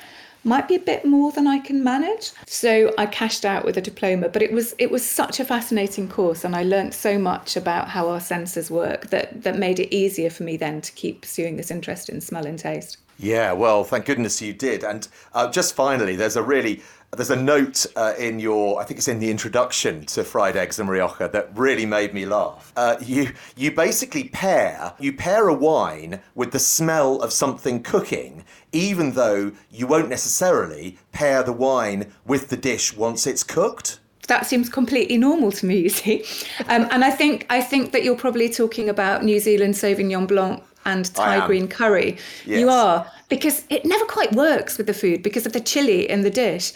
[0.46, 2.32] might be a bit more than I can manage.
[2.46, 6.09] So I cashed out with a diploma, but it was it was such a fascinating
[6.09, 9.94] course and I learned so much about how our senses work that that made it
[9.94, 12.98] easier for me then to keep pursuing this interest in smell and taste.
[13.18, 14.85] Yeah, well, thank goodness you did.
[14.85, 16.82] And uh, just finally, there's a really
[17.12, 20.79] there's a note uh, in your, I think it's in the introduction to Fried Eggs
[20.79, 22.73] and Rioja that really made me laugh.
[22.77, 28.45] Uh, you you basically pair you pair a wine with the smell of something cooking,
[28.73, 34.45] even though you won't necessarily pair the wine with the dish once it's cooked that
[34.45, 36.25] seems completely normal to me you see
[36.69, 40.61] um, and i think i think that you're probably talking about new zealand sauvignon blanc
[40.87, 42.16] and Thai green curry.
[42.47, 42.61] Yes.
[42.61, 46.23] You are because it never quite works with the food because of the chili in
[46.23, 46.73] the dish.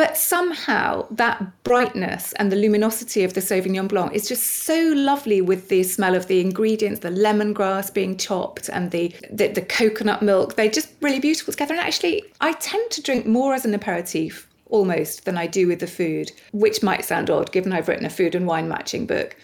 [0.00, 5.42] But somehow that brightness and the luminosity of the Sauvignon Blanc is just so lovely
[5.42, 10.22] with the smell of the ingredients, the lemongrass being chopped and the, the, the coconut
[10.22, 10.56] milk.
[10.56, 11.74] They're just really beautiful together.
[11.74, 15.80] And actually, I tend to drink more as an aperitif almost than I do with
[15.80, 19.36] the food, which might sound odd given I've written a food and wine matching book.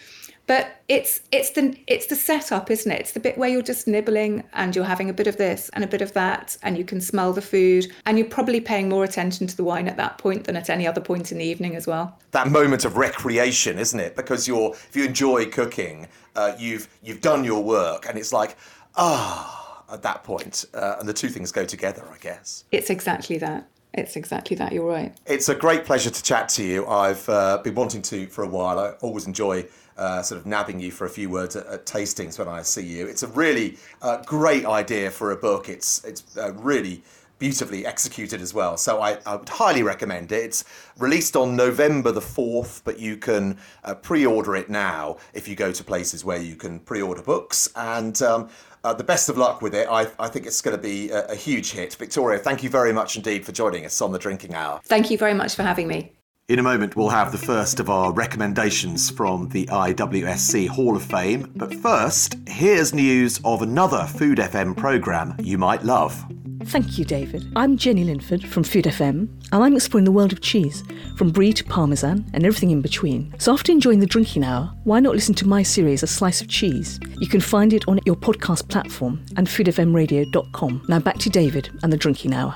[0.46, 3.00] But it's it's the it's the setup, isn't it?
[3.00, 5.82] It's the bit where you're just nibbling and you're having a bit of this and
[5.82, 9.02] a bit of that, and you can smell the food, and you're probably paying more
[9.02, 11.74] attention to the wine at that point than at any other point in the evening
[11.74, 12.16] as well.
[12.30, 14.14] That moment of recreation, isn't it?
[14.14, 16.06] Because you're if you enjoy cooking,
[16.36, 18.56] uh, you've you've done your work, and it's like
[18.94, 22.64] ah at that point, uh, and the two things go together, I guess.
[22.70, 23.68] It's exactly that.
[23.94, 24.72] It's exactly that.
[24.72, 25.16] You're right.
[25.26, 26.86] It's a great pleasure to chat to you.
[26.86, 28.78] I've uh, been wanting to for a while.
[28.78, 32.38] I always enjoy uh, sort of nabbing you for a few words at, at tastings
[32.38, 33.06] when I see you.
[33.06, 35.68] It's a really uh, great idea for a book.
[35.68, 37.02] It's it's uh, really
[37.38, 38.76] beautifully executed as well.
[38.76, 40.42] So I, I, would highly recommend it.
[40.42, 40.64] It's
[40.98, 45.54] released on November the 4th, but you can uh, pre order it now if you
[45.54, 47.68] go to places where you can pre order books.
[47.76, 48.48] And um,
[48.84, 49.88] uh, the best of luck with it.
[49.90, 51.94] I, I think it's going to be a, a huge hit.
[51.94, 54.80] Victoria, thank you very much indeed for joining us on the Drinking Hour.
[54.84, 56.15] Thank you very much for having me.
[56.48, 61.02] In a moment, we'll have the first of our recommendations from the IWSC Hall of
[61.02, 61.50] Fame.
[61.56, 66.24] But first, here's news of another Food FM programme you might love.
[66.66, 67.44] Thank you, David.
[67.56, 70.84] I'm Jenny Linford from Food FM, and I'm exploring the world of cheese,
[71.16, 73.34] from brie to parmesan and everything in between.
[73.38, 76.46] So after enjoying the drinking hour, why not listen to my series, A Slice of
[76.46, 77.00] Cheese?
[77.18, 80.84] You can find it on your podcast platform and foodfmradio.com.
[80.88, 82.54] Now back to David and the drinking hour.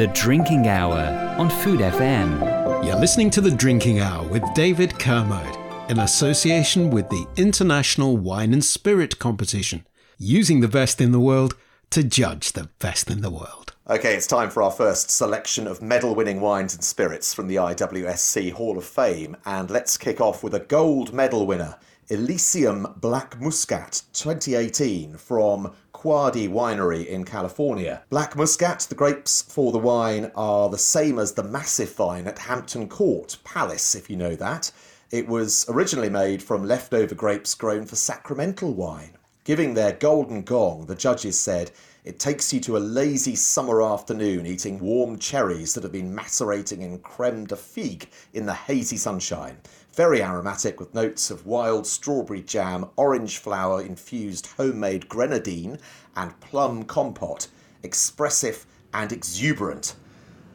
[0.00, 2.86] The Drinking Hour on Food FM.
[2.86, 5.58] You're listening to The Drinking Hour with David Kermode
[5.90, 9.86] in association with the International Wine and Spirit Competition,
[10.16, 11.54] using the best in the world
[11.90, 13.74] to judge the best in the world.
[13.90, 17.56] Okay, it's time for our first selection of medal winning wines and spirits from the
[17.56, 19.36] IWSC Hall of Fame.
[19.44, 21.76] And let's kick off with a gold medal winner.
[22.08, 28.02] Elysium Black Muscat 2018 from Quady Winery in California.
[28.08, 32.38] Black Muscat, the grapes for the wine are the same as the massive vine at
[32.38, 34.72] Hampton Court Palace, if you know that.
[35.10, 39.10] It was originally made from leftover grapes grown for sacramental wine.
[39.44, 41.70] Giving their golden gong, the judges said,
[42.02, 46.80] it takes you to a lazy summer afternoon eating warm cherries that have been macerating
[46.80, 49.58] in creme de figue in the hazy sunshine.
[50.00, 55.76] Very aromatic with notes of wild strawberry jam, orange flower infused homemade grenadine,
[56.16, 57.48] and plum compote.
[57.82, 59.96] Expressive and exuberant,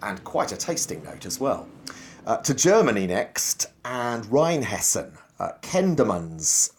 [0.01, 1.67] and quite a tasting note as well.
[2.25, 5.15] Uh, to Germany next, and Rheinhessen.
[5.39, 5.51] Uh,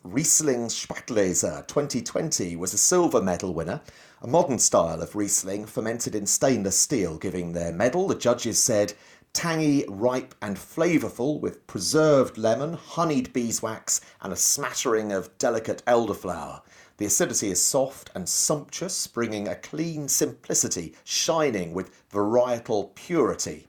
[0.03, 3.81] Riesling Spätlese 2020 was a silver medal winner,
[4.23, 8.95] a modern style of Riesling fermented in stainless steel, giving their medal, the judges said,
[9.37, 16.63] tangy, ripe, and flavourful with preserved lemon, honeyed beeswax, and a smattering of delicate elderflower.
[16.97, 23.69] The acidity is soft and sumptuous, bringing a clean simplicity, shining with varietal purity.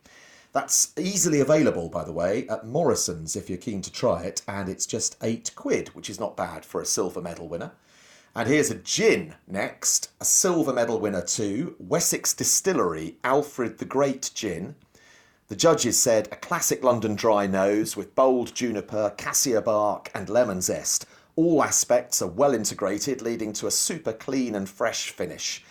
[0.53, 4.69] That's easily available, by the way, at Morrison's if you're keen to try it, and
[4.69, 7.73] it's just eight quid, which is not bad for a silver medal winner.
[8.33, 14.31] And here's a gin next, a silver medal winner too, Wessex Distillery Alfred the Great
[14.33, 14.75] gin.
[15.49, 20.59] The judges said a classic London dry nose with bold juniper, cassia bark, and lemon
[20.59, 21.05] zest.
[21.37, 25.63] All aspects are well integrated, leading to a super clean and fresh finish.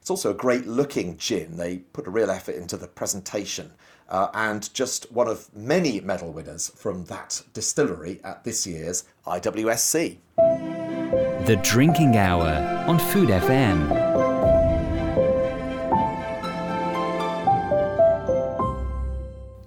[0.00, 1.56] It's also a great looking gin.
[1.56, 3.70] They put a real effort into the presentation.
[4.08, 10.18] Uh, and just one of many medal winners from that distillery at this year's IWSC.
[11.46, 14.09] The Drinking Hour on Food FM.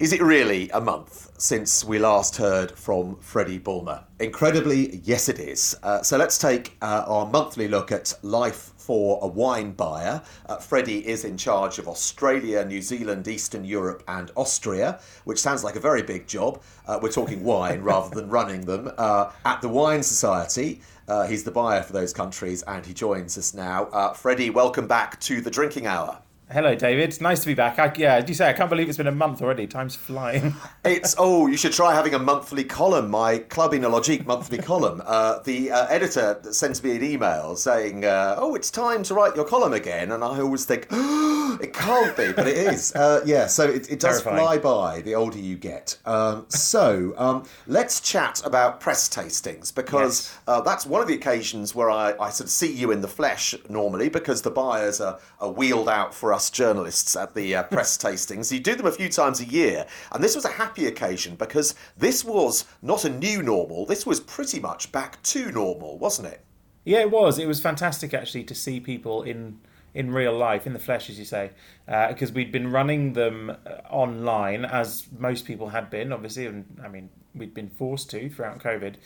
[0.00, 4.02] Is it really a month since we last heard from Freddy Bulmer?
[4.18, 5.76] Incredibly, yes, it is.
[5.84, 10.20] Uh, so let's take uh, our monthly look at life for a wine buyer.
[10.46, 15.62] Uh, Freddy is in charge of Australia, New Zealand, Eastern Europe, and Austria, which sounds
[15.62, 16.60] like a very big job.
[16.88, 18.90] Uh, we're talking wine rather than running them.
[18.98, 23.38] Uh, at the Wine Society, uh, he's the buyer for those countries, and he joins
[23.38, 24.12] us now.
[24.14, 26.18] Freddy, welcome back to the Drinking Hour.
[26.52, 27.04] Hello, David.
[27.04, 27.78] It's nice to be back.
[27.78, 29.66] I, yeah, as you say, I can't believe it's been a month already.
[29.66, 30.54] Time's flying.
[30.84, 33.10] it's oh, you should try having a monthly column.
[33.10, 35.02] My Club Oenologique monthly column.
[35.14, 39.36] Uh, the uh, editor sends me an email saying, uh, "Oh, it's time to write
[39.36, 42.92] your column again," and I always think, oh, "It can't be," but it is.
[43.04, 44.36] Uh, yeah, so it, it does Terrifying.
[44.38, 45.98] fly by the older you get.
[46.04, 50.38] Um, so um, let's chat about press tastings because yes.
[50.46, 53.08] Uh, that's one of the occasions where I, I sort of see you in the
[53.08, 57.62] flesh normally because the buyers are, are wheeled out for us journalists at the uh,
[57.62, 58.52] press tastings.
[58.52, 61.74] You do them a few times a year, and this was a happy occasion because
[61.96, 63.86] this was not a new normal.
[63.86, 66.44] This was pretty much back to normal, wasn't it?
[66.84, 67.38] Yeah, it was.
[67.38, 69.60] It was fantastic actually to see people in
[69.94, 71.52] in real life, in the flesh, as you say,
[71.86, 73.54] because uh, we'd been running them uh,
[73.88, 78.58] online, as most people had been, obviously, and I mean, we'd been forced to throughout
[78.58, 78.96] COVID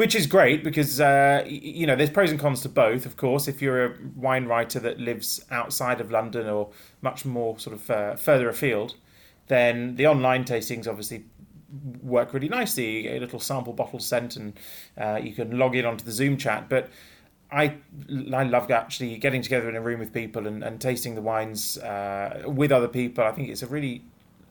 [0.00, 3.04] which is great because uh, you know there's pros and cons to both.
[3.04, 6.70] Of course, if you're a wine writer that lives outside of London or
[7.02, 8.94] much more sort of uh, further afield,
[9.48, 11.26] then the online tastings obviously
[12.00, 12.96] work really nicely.
[12.96, 14.54] You get a little sample bottle sent, and
[14.96, 16.70] uh, you can log in onto the Zoom chat.
[16.70, 16.88] But
[17.52, 17.74] I
[18.32, 21.76] I love actually getting together in a room with people and, and tasting the wines
[21.76, 23.22] uh, with other people.
[23.24, 24.04] I think it's a really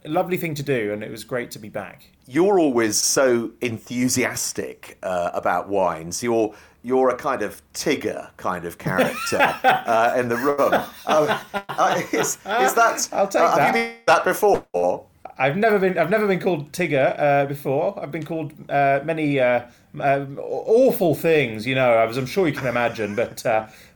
[0.06, 2.10] lovely thing to do, and it was great to be back.
[2.28, 6.22] You're always so enthusiastic uh, about wines.
[6.24, 10.74] You're you're a kind of Tigger kind of character uh, in the room.
[11.06, 13.10] Uh, uh, is, is, that?
[13.14, 13.60] I'll take uh, that.
[13.60, 15.06] Have you been that before?
[15.38, 15.98] I've never been.
[15.98, 18.00] I've never been called Tigger uh, before.
[18.02, 19.40] I've been called uh, many
[19.98, 21.66] awful things.
[21.66, 23.16] You know, as I'm sure you can imagine.
[23.16, 23.44] But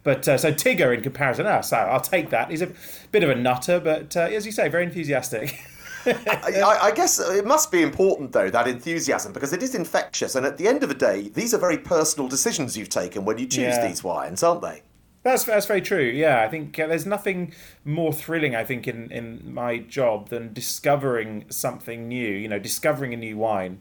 [0.04, 2.50] but so Tigger in comparison, ah, so I'll take that.
[2.50, 2.72] He's a
[3.12, 5.60] bit of a nutter, but as you say, very enthusiastic.
[6.06, 10.36] I, I, guess it must be important, though, that enthusiasm, because it is infectious.
[10.36, 13.38] And at the end of the day, these are very personal decisions you've taken when
[13.38, 13.88] you choose yeah.
[13.88, 14.84] these wines, aren't they?
[15.24, 16.04] That's that's very true.
[16.04, 17.54] Yeah, I think uh, there's nothing
[17.86, 22.28] more thrilling, I think, in in my job than discovering something new.
[22.28, 23.80] You know, discovering a new wine,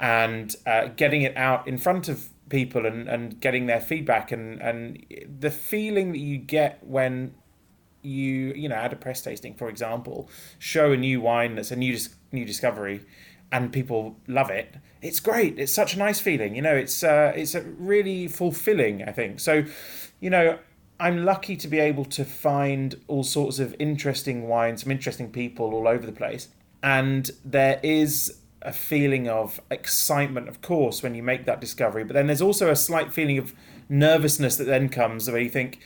[0.00, 4.60] and uh, getting it out in front of people and, and getting their feedback and
[4.60, 5.06] and
[5.38, 7.34] the feeling that you get when
[8.02, 11.76] you you know at a press tasting for example show a new wine that's a
[11.76, 11.98] new
[12.32, 13.04] new discovery
[13.52, 15.58] and people love it it's great.
[15.58, 19.40] It's such a nice feeling you know it's uh, it's really fulfilling i think.
[19.40, 19.64] So
[20.20, 20.58] you know
[20.98, 25.74] i'm lucky to be able to find all sorts of interesting wines some interesting people
[25.74, 26.48] all over the place.
[26.82, 32.12] And there is a feeling of excitement of course when you make that discovery but
[32.12, 33.54] then there's also a slight feeling of
[33.88, 35.80] nervousness that then comes where you think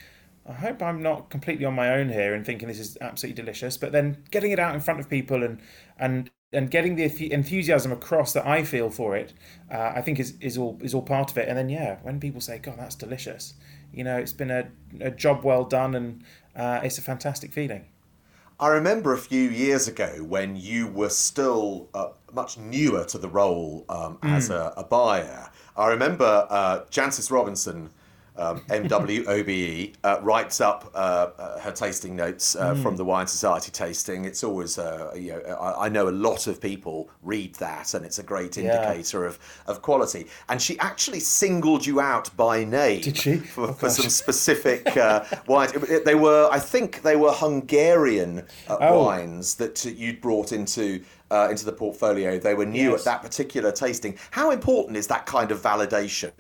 [0.47, 3.77] I hope I'm not completely on my own here and thinking this is absolutely delicious,
[3.77, 5.61] but then getting it out in front of people and
[5.99, 9.35] and and getting the enthusiasm across that I feel for it,
[9.73, 11.49] uh, I think is, is all is all part of it.
[11.49, 13.55] And then yeah, when people say, "God, that's delicious,"
[13.93, 14.69] you know, it's been a,
[15.01, 17.87] a job well done, and uh, it's a fantastic feeling.
[18.61, 23.29] I remember a few years ago when you were still uh, much newer to the
[23.29, 24.31] role um, mm.
[24.31, 25.51] as a, a, buyer.
[25.77, 27.91] I remember uh, Jancis Robinson
[28.37, 32.83] um, MW OBE, uh, writes up uh, uh, her tasting notes uh, mm.
[32.83, 34.25] from the Wine Society tasting.
[34.25, 38.05] It's always, uh, you know, I, I, know a lot of people read that, and
[38.05, 39.29] it's a great indicator yeah.
[39.29, 40.27] of, of quality.
[40.49, 43.03] And she actually singled you out by name.
[43.03, 43.37] Did she?
[43.37, 45.73] For, oh, for some specific uh, wines.
[46.05, 49.05] They were, I think, they were Hungarian oh.
[49.05, 51.03] wines that you'd brought into.
[51.31, 53.01] into the portfolio, they were new yes.
[53.01, 54.17] at that particular tasting.
[54.31, 56.31] How important is that kind of validation?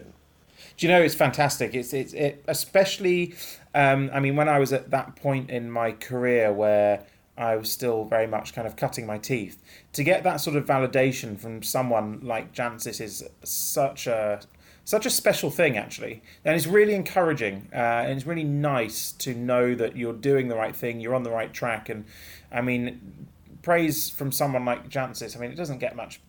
[0.77, 1.75] Do you know it's fantastic?
[1.75, 3.35] It's it's it, especially.
[3.75, 7.05] Um, I mean, when I was at that point in my career where
[7.37, 9.63] I was still very much kind of cutting my teeth,
[9.93, 14.41] to get that sort of validation from someone like Jancis is such a
[14.85, 19.35] such a special thing actually and it's really encouraging uh, and it's really nice to
[19.35, 22.05] know that you're doing the right thing you're on the right track and
[22.53, 23.27] i mean
[23.63, 26.21] praise from someone like jancis i mean it doesn't get much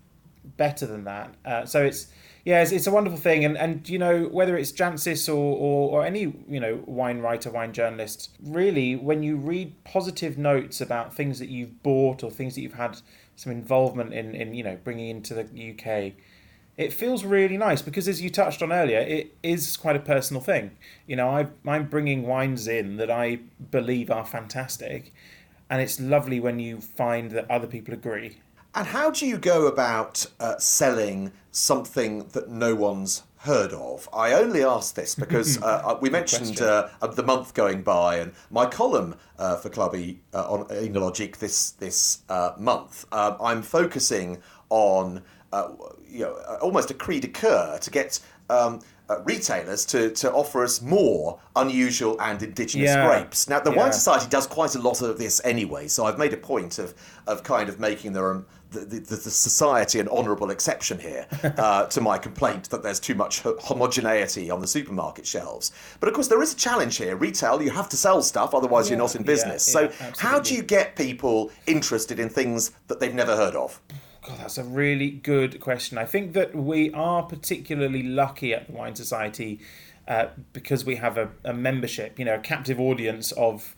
[0.58, 2.08] better than that uh, so it's
[2.46, 5.92] yeah it's, it's, a wonderful thing and and you know whether it's jancis or, or
[5.92, 11.14] or any you know wine writer wine journalist really when you read positive notes about
[11.14, 12.98] things that you've bought or things that you've had
[13.36, 16.14] some involvement in in you know bringing into the uk
[16.78, 20.42] it feels really nice because as you touched on earlier it is quite a personal
[20.42, 20.72] thing.
[21.08, 23.40] You know i i'm bringing wines in that i
[23.72, 25.14] believe are fantastic
[25.68, 28.38] and it's lovely when you find that other people agree
[28.76, 34.10] and how do you go about uh, selling something that no one's heard of?
[34.14, 38.34] I only ask this because uh, uh we mentioned uh, the month going by, and
[38.52, 42.24] my column uh, for Clubby uh, on Enologic this this
[42.60, 43.06] month.
[43.14, 45.24] Um, I'm focusing on
[46.08, 48.20] you know, almost a cri de coeur to get
[48.50, 53.08] um, uh, retailers to, to offer us more unusual and indigenous yeah.
[53.08, 53.48] grapes.
[53.48, 53.78] Now, the yeah.
[53.78, 56.94] Wine Society does quite a lot of this anyway, so I've made a point of,
[57.28, 61.28] of kind of making the, um, the, the, the, society an honourable exception here
[61.58, 65.72] uh, to my complaint that there's too much homogeneity on the supermarket shelves.
[66.00, 67.16] But of course, there is a challenge here.
[67.16, 68.96] Retail, you have to sell stuff, otherwise, yeah.
[68.96, 69.64] you're not in business.
[69.64, 73.80] so, how do you get people interested in things that they've never heard of?
[74.26, 76.00] God, that's a really good question.
[76.00, 79.60] I think that we are particularly lucky at the Wine Society
[80.08, 83.76] uh, because we have a, a, membership, you know, a captive audience of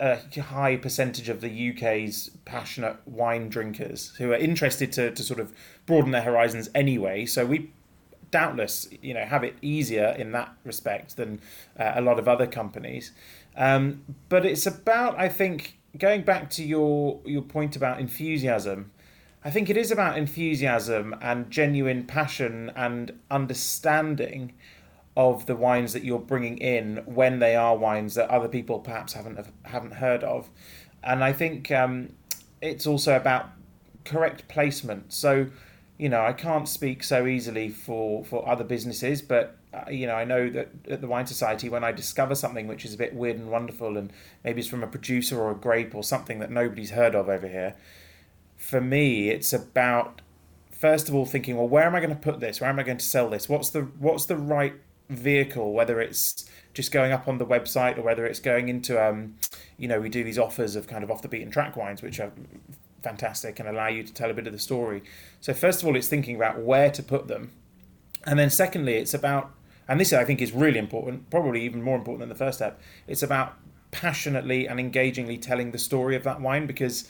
[0.00, 5.40] a high percentage of the UK's passionate wine drinkers who are interested to, to sort
[5.40, 5.52] of
[5.84, 7.26] broaden their horizons anyway.
[7.26, 7.70] So we
[8.30, 11.38] doubtless, you know, have it easier in that respect than
[11.78, 13.12] uh, a lot of other companies.
[13.56, 18.91] Um, but it's about, I think, going back to your your point about enthusiasm
[19.44, 24.52] I think it is about enthusiasm and genuine passion and understanding
[25.16, 29.14] of the wines that you're bringing in when they are wines that other people perhaps
[29.14, 30.48] haven't haven't heard of,
[31.02, 32.10] and I think um,
[32.60, 33.50] it's also about
[34.04, 35.12] correct placement.
[35.12, 35.48] So,
[35.98, 40.14] you know, I can't speak so easily for for other businesses, but uh, you know,
[40.14, 43.12] I know that at the Wine Society, when I discover something which is a bit
[43.12, 44.12] weird and wonderful, and
[44.44, 47.48] maybe it's from a producer or a grape or something that nobody's heard of over
[47.48, 47.74] here
[48.72, 50.22] for me, it's about
[50.70, 52.58] first of all thinking, well, where am I going to put this?
[52.58, 53.46] Where am I going to sell this?
[53.46, 54.72] What's the what's the right
[55.10, 55.74] vehicle?
[55.74, 59.36] Whether it's just going up on the website or whether it's going into, um,
[59.76, 62.18] you know, we do these offers of kind of off the beaten track wines, which
[62.18, 62.32] are
[63.02, 65.02] fantastic and allow you to tell a bit of the story.
[65.42, 67.52] So first of all, it's thinking about where to put them,
[68.24, 69.50] and then secondly, it's about,
[69.86, 72.80] and this I think is really important, probably even more important than the first step.
[73.06, 73.58] It's about
[73.90, 77.06] passionately and engagingly telling the story of that wine because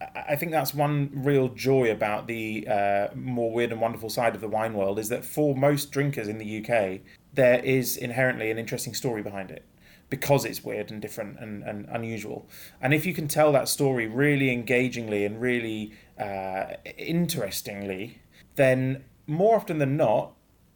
[0.00, 4.40] I think that's one real joy about the uh, more weird and wonderful side of
[4.40, 7.00] the wine world is that for most drinkers in the UK,
[7.32, 9.64] there is inherently an interesting story behind it
[10.10, 12.48] because it's weird and different and, and unusual.
[12.80, 18.20] And if you can tell that story really engagingly and really uh, interestingly,
[18.56, 20.32] then more often than not,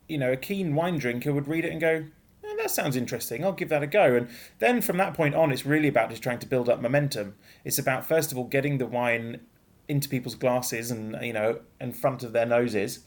[0.08, 2.06] you know, a keen wine drinker would read it and go,
[2.58, 3.44] that sounds interesting.
[3.44, 4.14] I'll give that a go.
[4.14, 4.28] And
[4.58, 7.36] then from that point on, it's really about just trying to build up momentum.
[7.64, 9.40] It's about first of all getting the wine
[9.88, 13.00] into people's glasses and you know in front of their noses,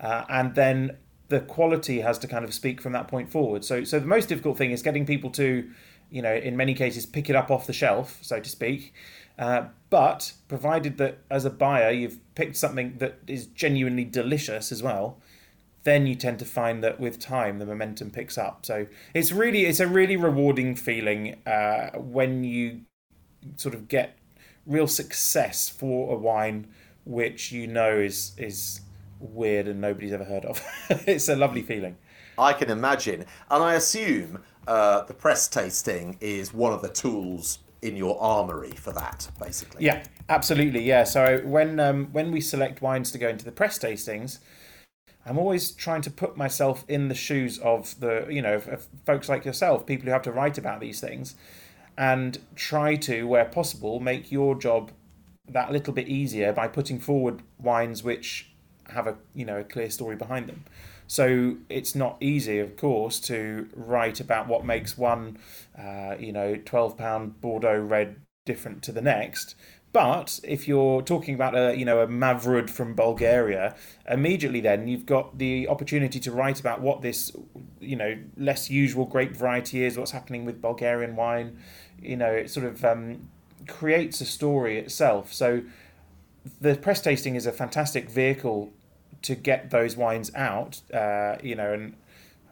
[0.00, 0.96] uh, and then
[1.28, 3.64] the quality has to kind of speak from that point forward.
[3.64, 5.70] So so the most difficult thing is getting people to,
[6.10, 8.92] you know, in many cases pick it up off the shelf, so to speak.
[9.38, 14.80] Uh, but provided that as a buyer you've picked something that is genuinely delicious as
[14.82, 15.18] well,
[15.84, 18.66] then you tend to find that with time the momentum picks up.
[18.66, 22.82] So it's really it's a really rewarding feeling uh, when you
[23.56, 24.18] sort of get
[24.66, 26.66] real success for a wine
[27.04, 28.80] which you know is is
[29.20, 30.62] weird and nobody's ever heard of.
[31.06, 31.96] it's a lovely feeling.
[32.38, 37.60] I can imagine, and I assume uh, the press tasting is one of the tools
[37.82, 39.84] in your armory for that, basically.
[39.84, 40.82] Yeah, absolutely.
[40.82, 41.04] Yeah.
[41.04, 44.38] So when um, when we select wines to go into the press tastings,
[45.26, 49.28] I'm always trying to put myself in the shoes of the, you know, of folks
[49.28, 51.34] like yourself, people who have to write about these things,
[51.96, 54.90] and try to, where possible, make your job
[55.48, 58.50] that little bit easier by putting forward wines which
[58.88, 60.64] have a, you know, a clear story behind them.
[61.06, 65.38] So it's not easy, of course, to write about what makes one,
[65.78, 68.16] uh, you know, twelve pound Bordeaux red
[68.46, 69.54] different to the next.
[69.94, 73.76] But if you're talking about a you know a Mavrud from Bulgaria,
[74.10, 77.30] immediately then you've got the opportunity to write about what this
[77.80, 81.58] you know less usual grape variety is, what's happening with Bulgarian wine.
[82.02, 83.30] You know, it sort of um,
[83.68, 85.32] creates a story itself.
[85.32, 85.62] So
[86.60, 88.72] the press tasting is a fantastic vehicle
[89.22, 90.80] to get those wines out.
[90.92, 91.94] Uh, you know, and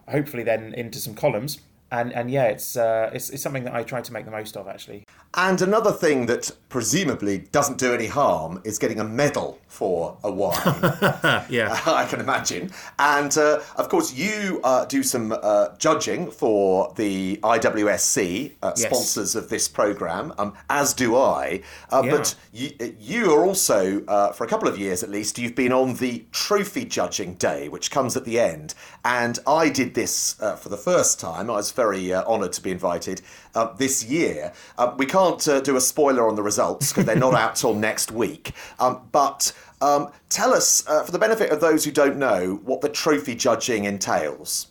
[0.09, 1.59] hopefully then into some columns.
[1.93, 4.57] And, and yeah, it's, uh, it's it's something that I try to make the most
[4.57, 5.05] of actually.
[5.35, 10.31] And another thing that presumably doesn't do any harm is getting a medal for a
[10.31, 10.57] wine.
[11.49, 12.71] yeah, I can imagine.
[12.99, 18.87] And uh, of course, you uh, do some uh, judging for the IWSC, uh, Yes.
[18.87, 21.63] sponsors of this program, um, as do I.
[21.91, 22.11] Uh, Yeah.
[22.11, 25.73] But you, you are also, uh, for a couple of years at least, you've been
[25.73, 28.75] on the trophy judging day, which comes at the end.
[29.05, 31.49] And I did this uh, for the first time.
[31.51, 33.21] I was very uh, honoured to be invited
[33.57, 34.53] uh, this year.
[34.79, 37.75] Uh, we can't uh, do a spoiler on the results because they're not out till
[37.75, 38.53] next week.
[38.79, 42.83] Um, but um, tell us, uh, for the benefit of those who don't know, what
[42.83, 44.69] the trophy judging entails.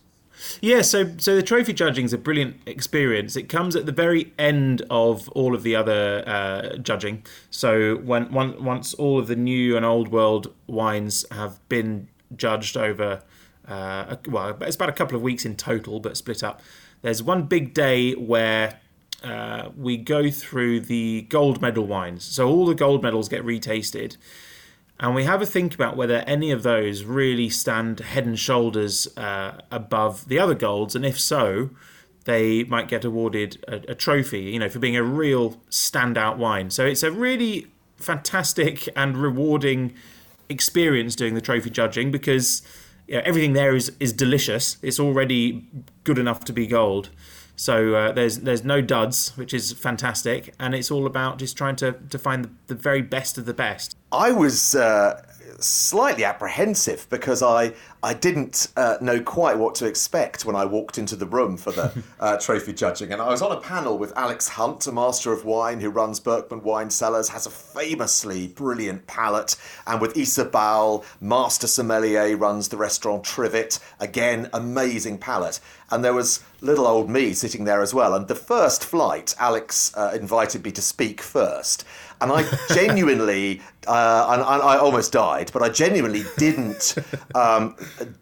[0.61, 3.35] Yeah, so so the trophy judging is a brilliant experience.
[3.35, 7.23] It comes at the very end of all of the other uh, judging.
[7.51, 12.75] So when one, once all of the new and old world wines have been judged
[12.75, 13.21] over,
[13.67, 16.61] uh, well, it's about a couple of weeks in total, but split up.
[17.01, 18.79] There's one big day where
[19.23, 22.23] uh, we go through the gold medal wines.
[22.23, 24.17] So all the gold medals get retasted
[25.01, 29.07] and we have a think about whether any of those really stand head and shoulders
[29.17, 31.71] uh, above the other golds, and if so,
[32.25, 36.69] they might get awarded a, a trophy, you know, for being a real standout wine.
[36.69, 37.65] So it's a really
[37.97, 39.93] fantastic and rewarding
[40.49, 42.61] experience doing the trophy judging because
[43.11, 44.77] you know, everything there is is delicious.
[44.81, 45.67] It's already
[46.05, 47.09] good enough to be gold.
[47.57, 51.75] So uh, there's there's no duds, which is fantastic, and it's all about just trying
[51.77, 53.97] to, to find the, the very best of the best.
[54.13, 55.21] I was uh,
[55.63, 60.97] slightly apprehensive because I I didn't uh, know quite what to expect when I walked
[60.97, 64.11] into the room for the uh, trophy judging, and I was on a panel with
[64.17, 69.05] Alex Hunt, a master of wine who runs Berkmann Wine Cellars, has a famously brilliant
[69.05, 69.55] palate,
[69.85, 75.59] and with Isa Bal, master sommelier, runs the restaurant Trivet, again amazing palate,
[75.91, 78.13] and there was little old me sitting there as well.
[78.13, 81.85] And the first flight, Alex uh, invited me to speak first.
[82.21, 82.43] And I
[82.73, 86.95] genuinely, uh, and, and I almost died, but I genuinely didn't
[87.35, 87.75] um,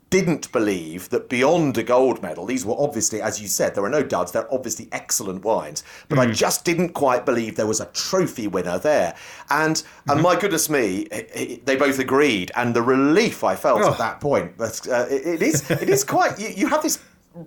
[0.09, 3.89] didn't believe that beyond a gold medal, these were obviously, as you said, there are
[3.89, 4.31] no duds.
[4.31, 8.79] They're obviously excellent wines, but I just didn't quite believe there was a trophy winner
[8.79, 9.15] there.
[9.49, 13.81] And and my goodness me, i- i- they both agreed, and the relief I felt
[13.83, 13.91] Oh.
[13.91, 14.57] at that point.
[14.57, 16.39] But uh, it, it is it is quite.
[16.39, 16.99] You, you have this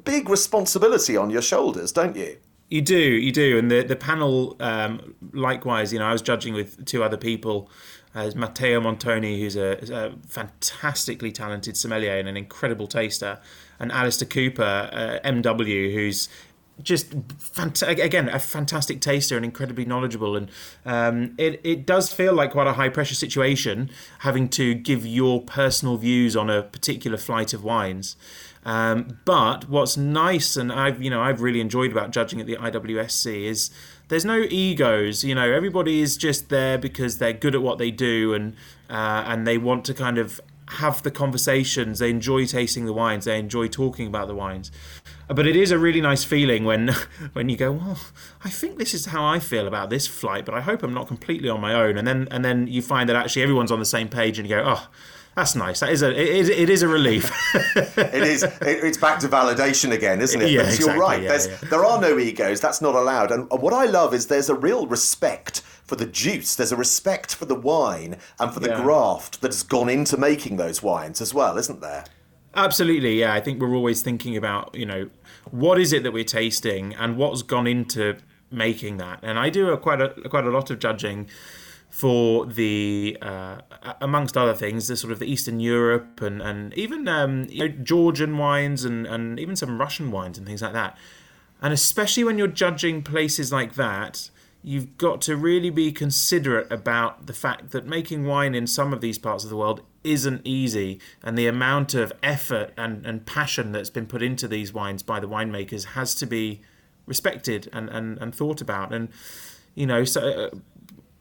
[0.04, 2.36] big responsibility on your shoulders, don't you?
[2.72, 5.92] You do, you do, and the the panel um, likewise.
[5.92, 7.68] You know, I was judging with two other people.
[8.14, 13.40] Uh, Matteo Montoni, who's a, a fantastically talented sommelier and an incredible taster,
[13.78, 16.30] and Alistair Cooper, uh, MW, who's
[16.82, 20.50] just fant- again a fantastic taster and incredibly knowledgeable and
[20.86, 25.42] um, it, it does feel like quite a high pressure situation having to give your
[25.42, 28.16] personal views on a particular flight of wines
[28.64, 32.56] um, but what's nice and I've you know I've really enjoyed about judging at the
[32.56, 33.70] IWSC is
[34.08, 37.90] there's no egos you know everybody is just there because they're good at what they
[37.90, 38.54] do and
[38.88, 40.40] uh, and they want to kind of
[40.72, 41.98] have the conversations.
[41.98, 43.24] They enjoy tasting the wines.
[43.24, 44.70] They enjoy talking about the wines.
[45.28, 46.88] But it is a really nice feeling when
[47.32, 47.98] when you go well
[48.44, 51.06] i think this is how i feel about this flight but i hope i'm not
[51.06, 51.96] completely on my own.
[51.96, 54.56] And then and then you find that actually everyone's on the same page and you
[54.56, 54.88] go oh
[55.34, 57.30] that's nice that is a it, is- it is a relief
[57.76, 58.42] it is.
[58.42, 60.50] It, it's back to validation again, isn't it?
[60.50, 61.22] Yeah, but you're exactly, right.
[61.22, 61.56] yeah, there's, yeah.
[61.70, 62.60] There are no egos.
[62.60, 63.30] That's not allowed.
[63.30, 66.54] And what I love is there's a real respect for the juice.
[66.56, 68.82] There's a respect for the wine and for the Yeah.
[68.82, 72.04] graft that has gone into making those wines as well, isn't there?
[72.54, 73.32] Absolutely, yeah.
[73.32, 75.08] I think we're always thinking about, you know,
[75.50, 78.16] what is it that we're tasting and what's gone into
[78.50, 79.18] making that.
[79.22, 81.28] And I do a, quite a quite a lot of judging
[81.92, 83.58] for the, uh,
[84.00, 87.74] amongst other things, the sort of the Eastern Europe and and even um, you know,
[87.84, 90.96] Georgian wines and and even some Russian wines and things like that.
[91.60, 94.30] And especially when you're judging places like that,
[94.64, 99.02] you've got to really be considerate about the fact that making wine in some of
[99.02, 100.98] these parts of the world isn't easy.
[101.22, 105.20] And the amount of effort and, and passion that's been put into these wines by
[105.20, 106.62] the winemakers has to be
[107.04, 108.94] respected and, and, and thought about.
[108.94, 109.10] And,
[109.74, 110.50] you know, so uh,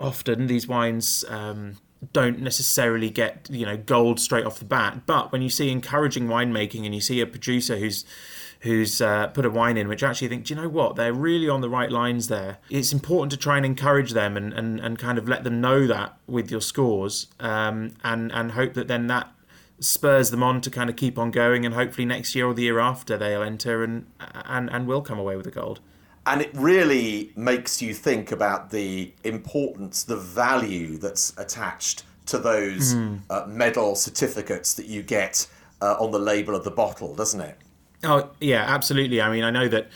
[0.01, 1.77] often these wines um,
[2.13, 5.05] don't necessarily get you know gold straight off the bat.
[5.05, 8.05] But when you see encouraging winemaking and you see a producer who's
[8.61, 10.95] who's uh, put a wine in which actually think do you know what?
[10.95, 12.57] They're really on the right lines there.
[12.69, 15.87] It's important to try and encourage them and, and, and kind of let them know
[15.87, 19.31] that with your scores um, and and hope that then that
[19.79, 22.63] spurs them on to kind of keep on going and hopefully next year or the
[22.63, 24.05] year after they'll enter and
[24.45, 25.79] and, and will come away with the gold
[26.25, 32.93] And it really makes you think about the importance, the value that's attached to those
[33.29, 35.47] uh, medal certificates that you get
[35.81, 37.57] uh, on the label of the bottle, doesn't it?
[38.03, 39.21] Oh yeah, absolutely.
[39.21, 39.89] I mean, I know that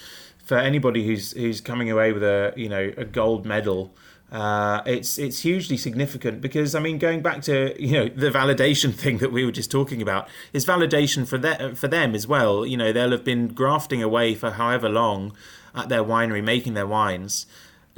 [0.43, 3.93] for anybody who's who's coming away with a you know a gold medal.
[4.31, 8.93] Uh, it's it's hugely significant because I mean going back to you know the validation
[9.01, 12.65] thing that we were just talking about is validation for them for them as well.
[12.65, 15.35] You know they'll have been grafting away for however long
[15.75, 17.45] at their winery making their wines,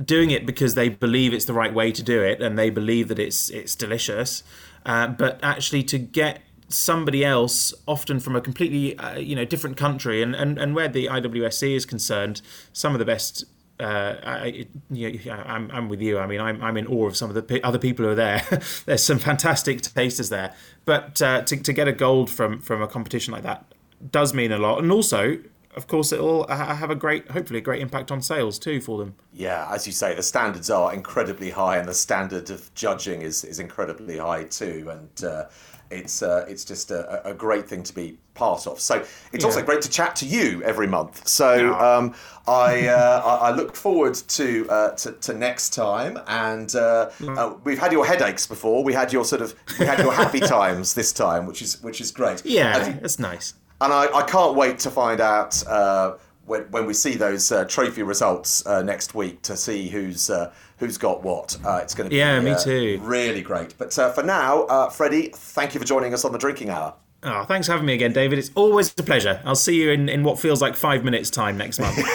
[0.03, 3.07] doing it because they believe it's the right way to do it and they believe
[3.07, 4.43] that it's it's delicious.
[4.85, 9.77] Uh, but actually to get somebody else, often from a completely uh, you know different
[9.77, 12.41] country, and, and and where the IWSC is concerned,
[12.73, 13.45] some of the best.
[13.79, 16.17] Uh, I, you know, I'm, I'm with you.
[16.17, 18.15] I mean, I'm, I'm in awe of some of the p- other people who are
[18.15, 18.43] there.
[18.85, 20.55] There's some fantastic tasters there,
[20.85, 23.71] but uh, to, to get a gold from from a competition like that
[24.11, 24.79] does mean a lot.
[24.79, 25.37] And also,
[25.75, 29.15] of course, it'll have a great, hopefully, a great impact on sales too for them.
[29.31, 33.43] Yeah, as you say, the standards are incredibly high, and the standard of judging is
[33.43, 34.89] is incredibly high too.
[34.89, 35.45] And uh,
[35.89, 38.79] it's uh, it's just a, a, great thing to be part of.
[38.79, 38.95] So
[39.31, 39.45] it's yeah.
[39.45, 41.27] also great to chat to you every month.
[41.27, 42.13] So um,
[42.47, 46.19] I, uh, I look forward to, uh, to, to next time.
[46.27, 47.37] And uh, mm.
[47.37, 48.83] uh, we've had your headaches before.
[48.83, 52.01] We had your sort of we had your happy times this time, which is which
[52.01, 52.45] is great.
[52.45, 53.53] Yeah, it's nice.
[53.79, 56.15] And I, I can't wait to find out uh,
[56.45, 60.31] when, when we see those trophy results next week to see who's
[60.77, 61.57] who's got what.
[61.65, 62.99] Uh, it's going to be yeah, me uh, too.
[63.01, 63.77] Really great.
[63.77, 66.93] But uh, for now, uh, Freddy, thank you for joining us on the Drinking Hour.
[67.23, 68.37] Oh, thanks for having me again, David.
[68.37, 69.41] It's always a pleasure.
[69.43, 71.95] I'll see you in, in what feels like five minutes' time next month.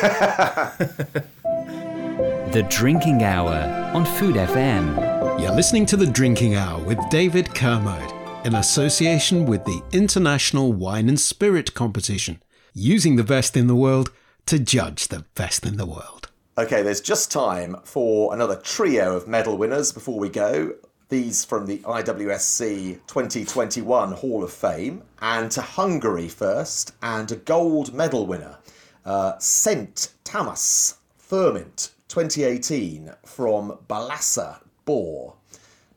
[2.53, 5.41] the Drinking Hour on Food FM.
[5.41, 8.13] You're listening to The Drinking Hour with David Kermode
[8.45, 12.43] in association with the International Wine and Spirit Competition,
[12.73, 14.11] using the best in the world
[14.47, 16.32] to judge the best in the world.
[16.59, 20.75] Okay, there's just time for another trio of medal winners before we go.
[21.09, 25.03] These from the IWSC 2021 Hall of Fame.
[25.23, 28.59] And to Hungary first, and a gold medal winner,
[29.07, 35.37] uh, Szent Tamás Ferment 2018 from Balassa, Bor.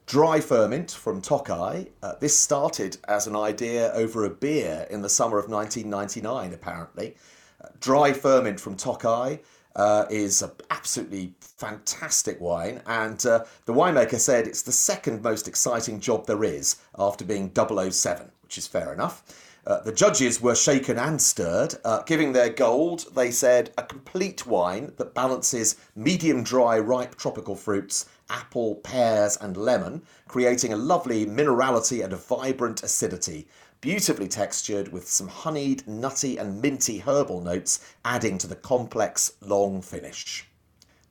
[0.05, 1.89] Dry ferment from Tokaj.
[2.01, 7.17] Uh, this started as an idea over a beer in the summer of 1999, apparently.
[7.61, 9.39] Uh, dry ferment from Tokaj
[9.75, 15.47] uh, is an absolutely fantastic wine, and uh, the winemaker said it's the second most
[15.47, 19.23] exciting job there is after being 007, which is fair enough.
[19.67, 24.45] Uh, the judges were shaken and stirred, uh, giving their gold, they said, a complete
[24.45, 31.25] wine that balances medium dry ripe tropical fruits, apple, pears, and lemon, creating a lovely
[31.25, 33.47] minerality and a vibrant acidity
[33.85, 39.79] beautifully textured with some honeyed, nutty, and minty herbal notes adding to the complex, long
[39.79, 40.47] finish.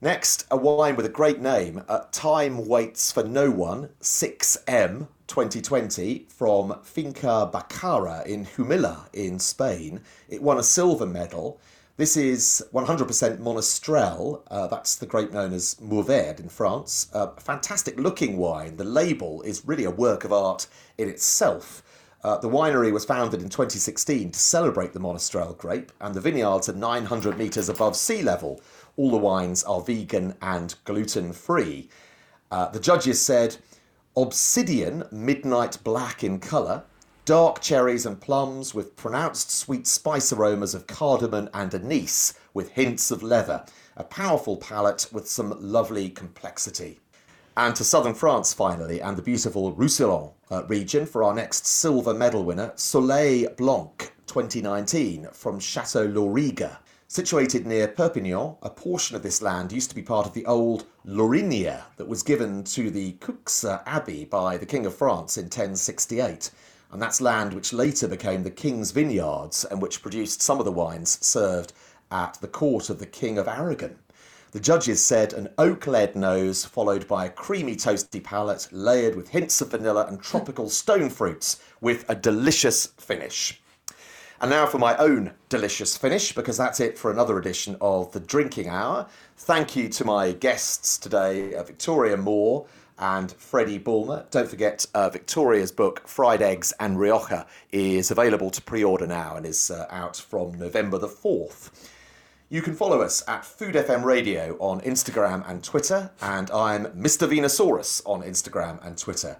[0.01, 6.25] Next, a wine with a great name, uh, Time Waits for No One, 6M 2020
[6.27, 10.01] from Finca Bacara in Jumilla in Spain.
[10.27, 11.61] It won a silver medal.
[11.95, 14.41] This is 100% Monastrell.
[14.51, 17.07] Uh, that's the grape known as Mourvèdre in France.
[17.13, 18.75] Uh, fantastic looking wine.
[18.75, 20.67] The label is really a work of art
[20.97, 21.81] in itself.
[22.25, 26.67] Uh, the winery was founded in 2016 to celebrate the Monastrell grape, and the vineyards
[26.67, 28.59] are 900 metres above sea level.
[28.97, 31.87] All the wines are vegan and gluten free.
[32.49, 33.57] Uh, the judges said
[34.17, 36.85] obsidian, midnight black in colour,
[37.25, 43.11] dark cherries and plums with pronounced sweet spice aromas of cardamom and anise with hints
[43.11, 43.63] of leather,
[43.95, 46.99] a powerful palate with some lovely complexity
[47.57, 52.13] and to southern France finally, and the beautiful Roussillon uh, region for our next silver
[52.13, 56.77] medal winner, Soleil Blanc 2019 from Chateau Lauriga.
[57.07, 60.85] Situated near Perpignan, a portion of this land used to be part of the old
[61.05, 66.51] Laurinière that was given to the Cuxa Abbey by the King of France in 1068.
[66.91, 70.71] And that's land which later became the King's Vineyards and which produced some of the
[70.71, 71.73] wines served
[72.11, 73.97] at the court of the King of Aragon.
[74.55, 79.27] The judges said an oak led nose, followed by a creamy toasty palate, layered with
[79.27, 83.61] hints of vanilla and tropical stone fruits, with a delicious finish.
[84.39, 88.21] And now for my own delicious finish, because that's it for another edition of the
[88.21, 89.07] Drinking Hour.
[89.35, 92.65] Thank you to my guests today, uh, Victoria Moore
[92.97, 94.25] and Freddy Bulmer.
[94.31, 99.35] Don't forget, uh, Victoria's book, Fried Eggs and Rioja, is available to pre order now
[99.35, 101.71] and is uh, out from November the 4th.
[102.55, 107.27] You can follow us at Food FM Radio on Instagram and Twitter, and I'm Mr.
[107.27, 109.35] Venusaurus on Instagram and Twitter.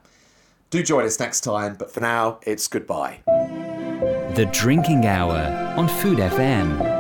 [0.70, 3.22] Do join us next time, but for now, it's goodbye.
[3.26, 6.95] The Drinking Hour on Food FM.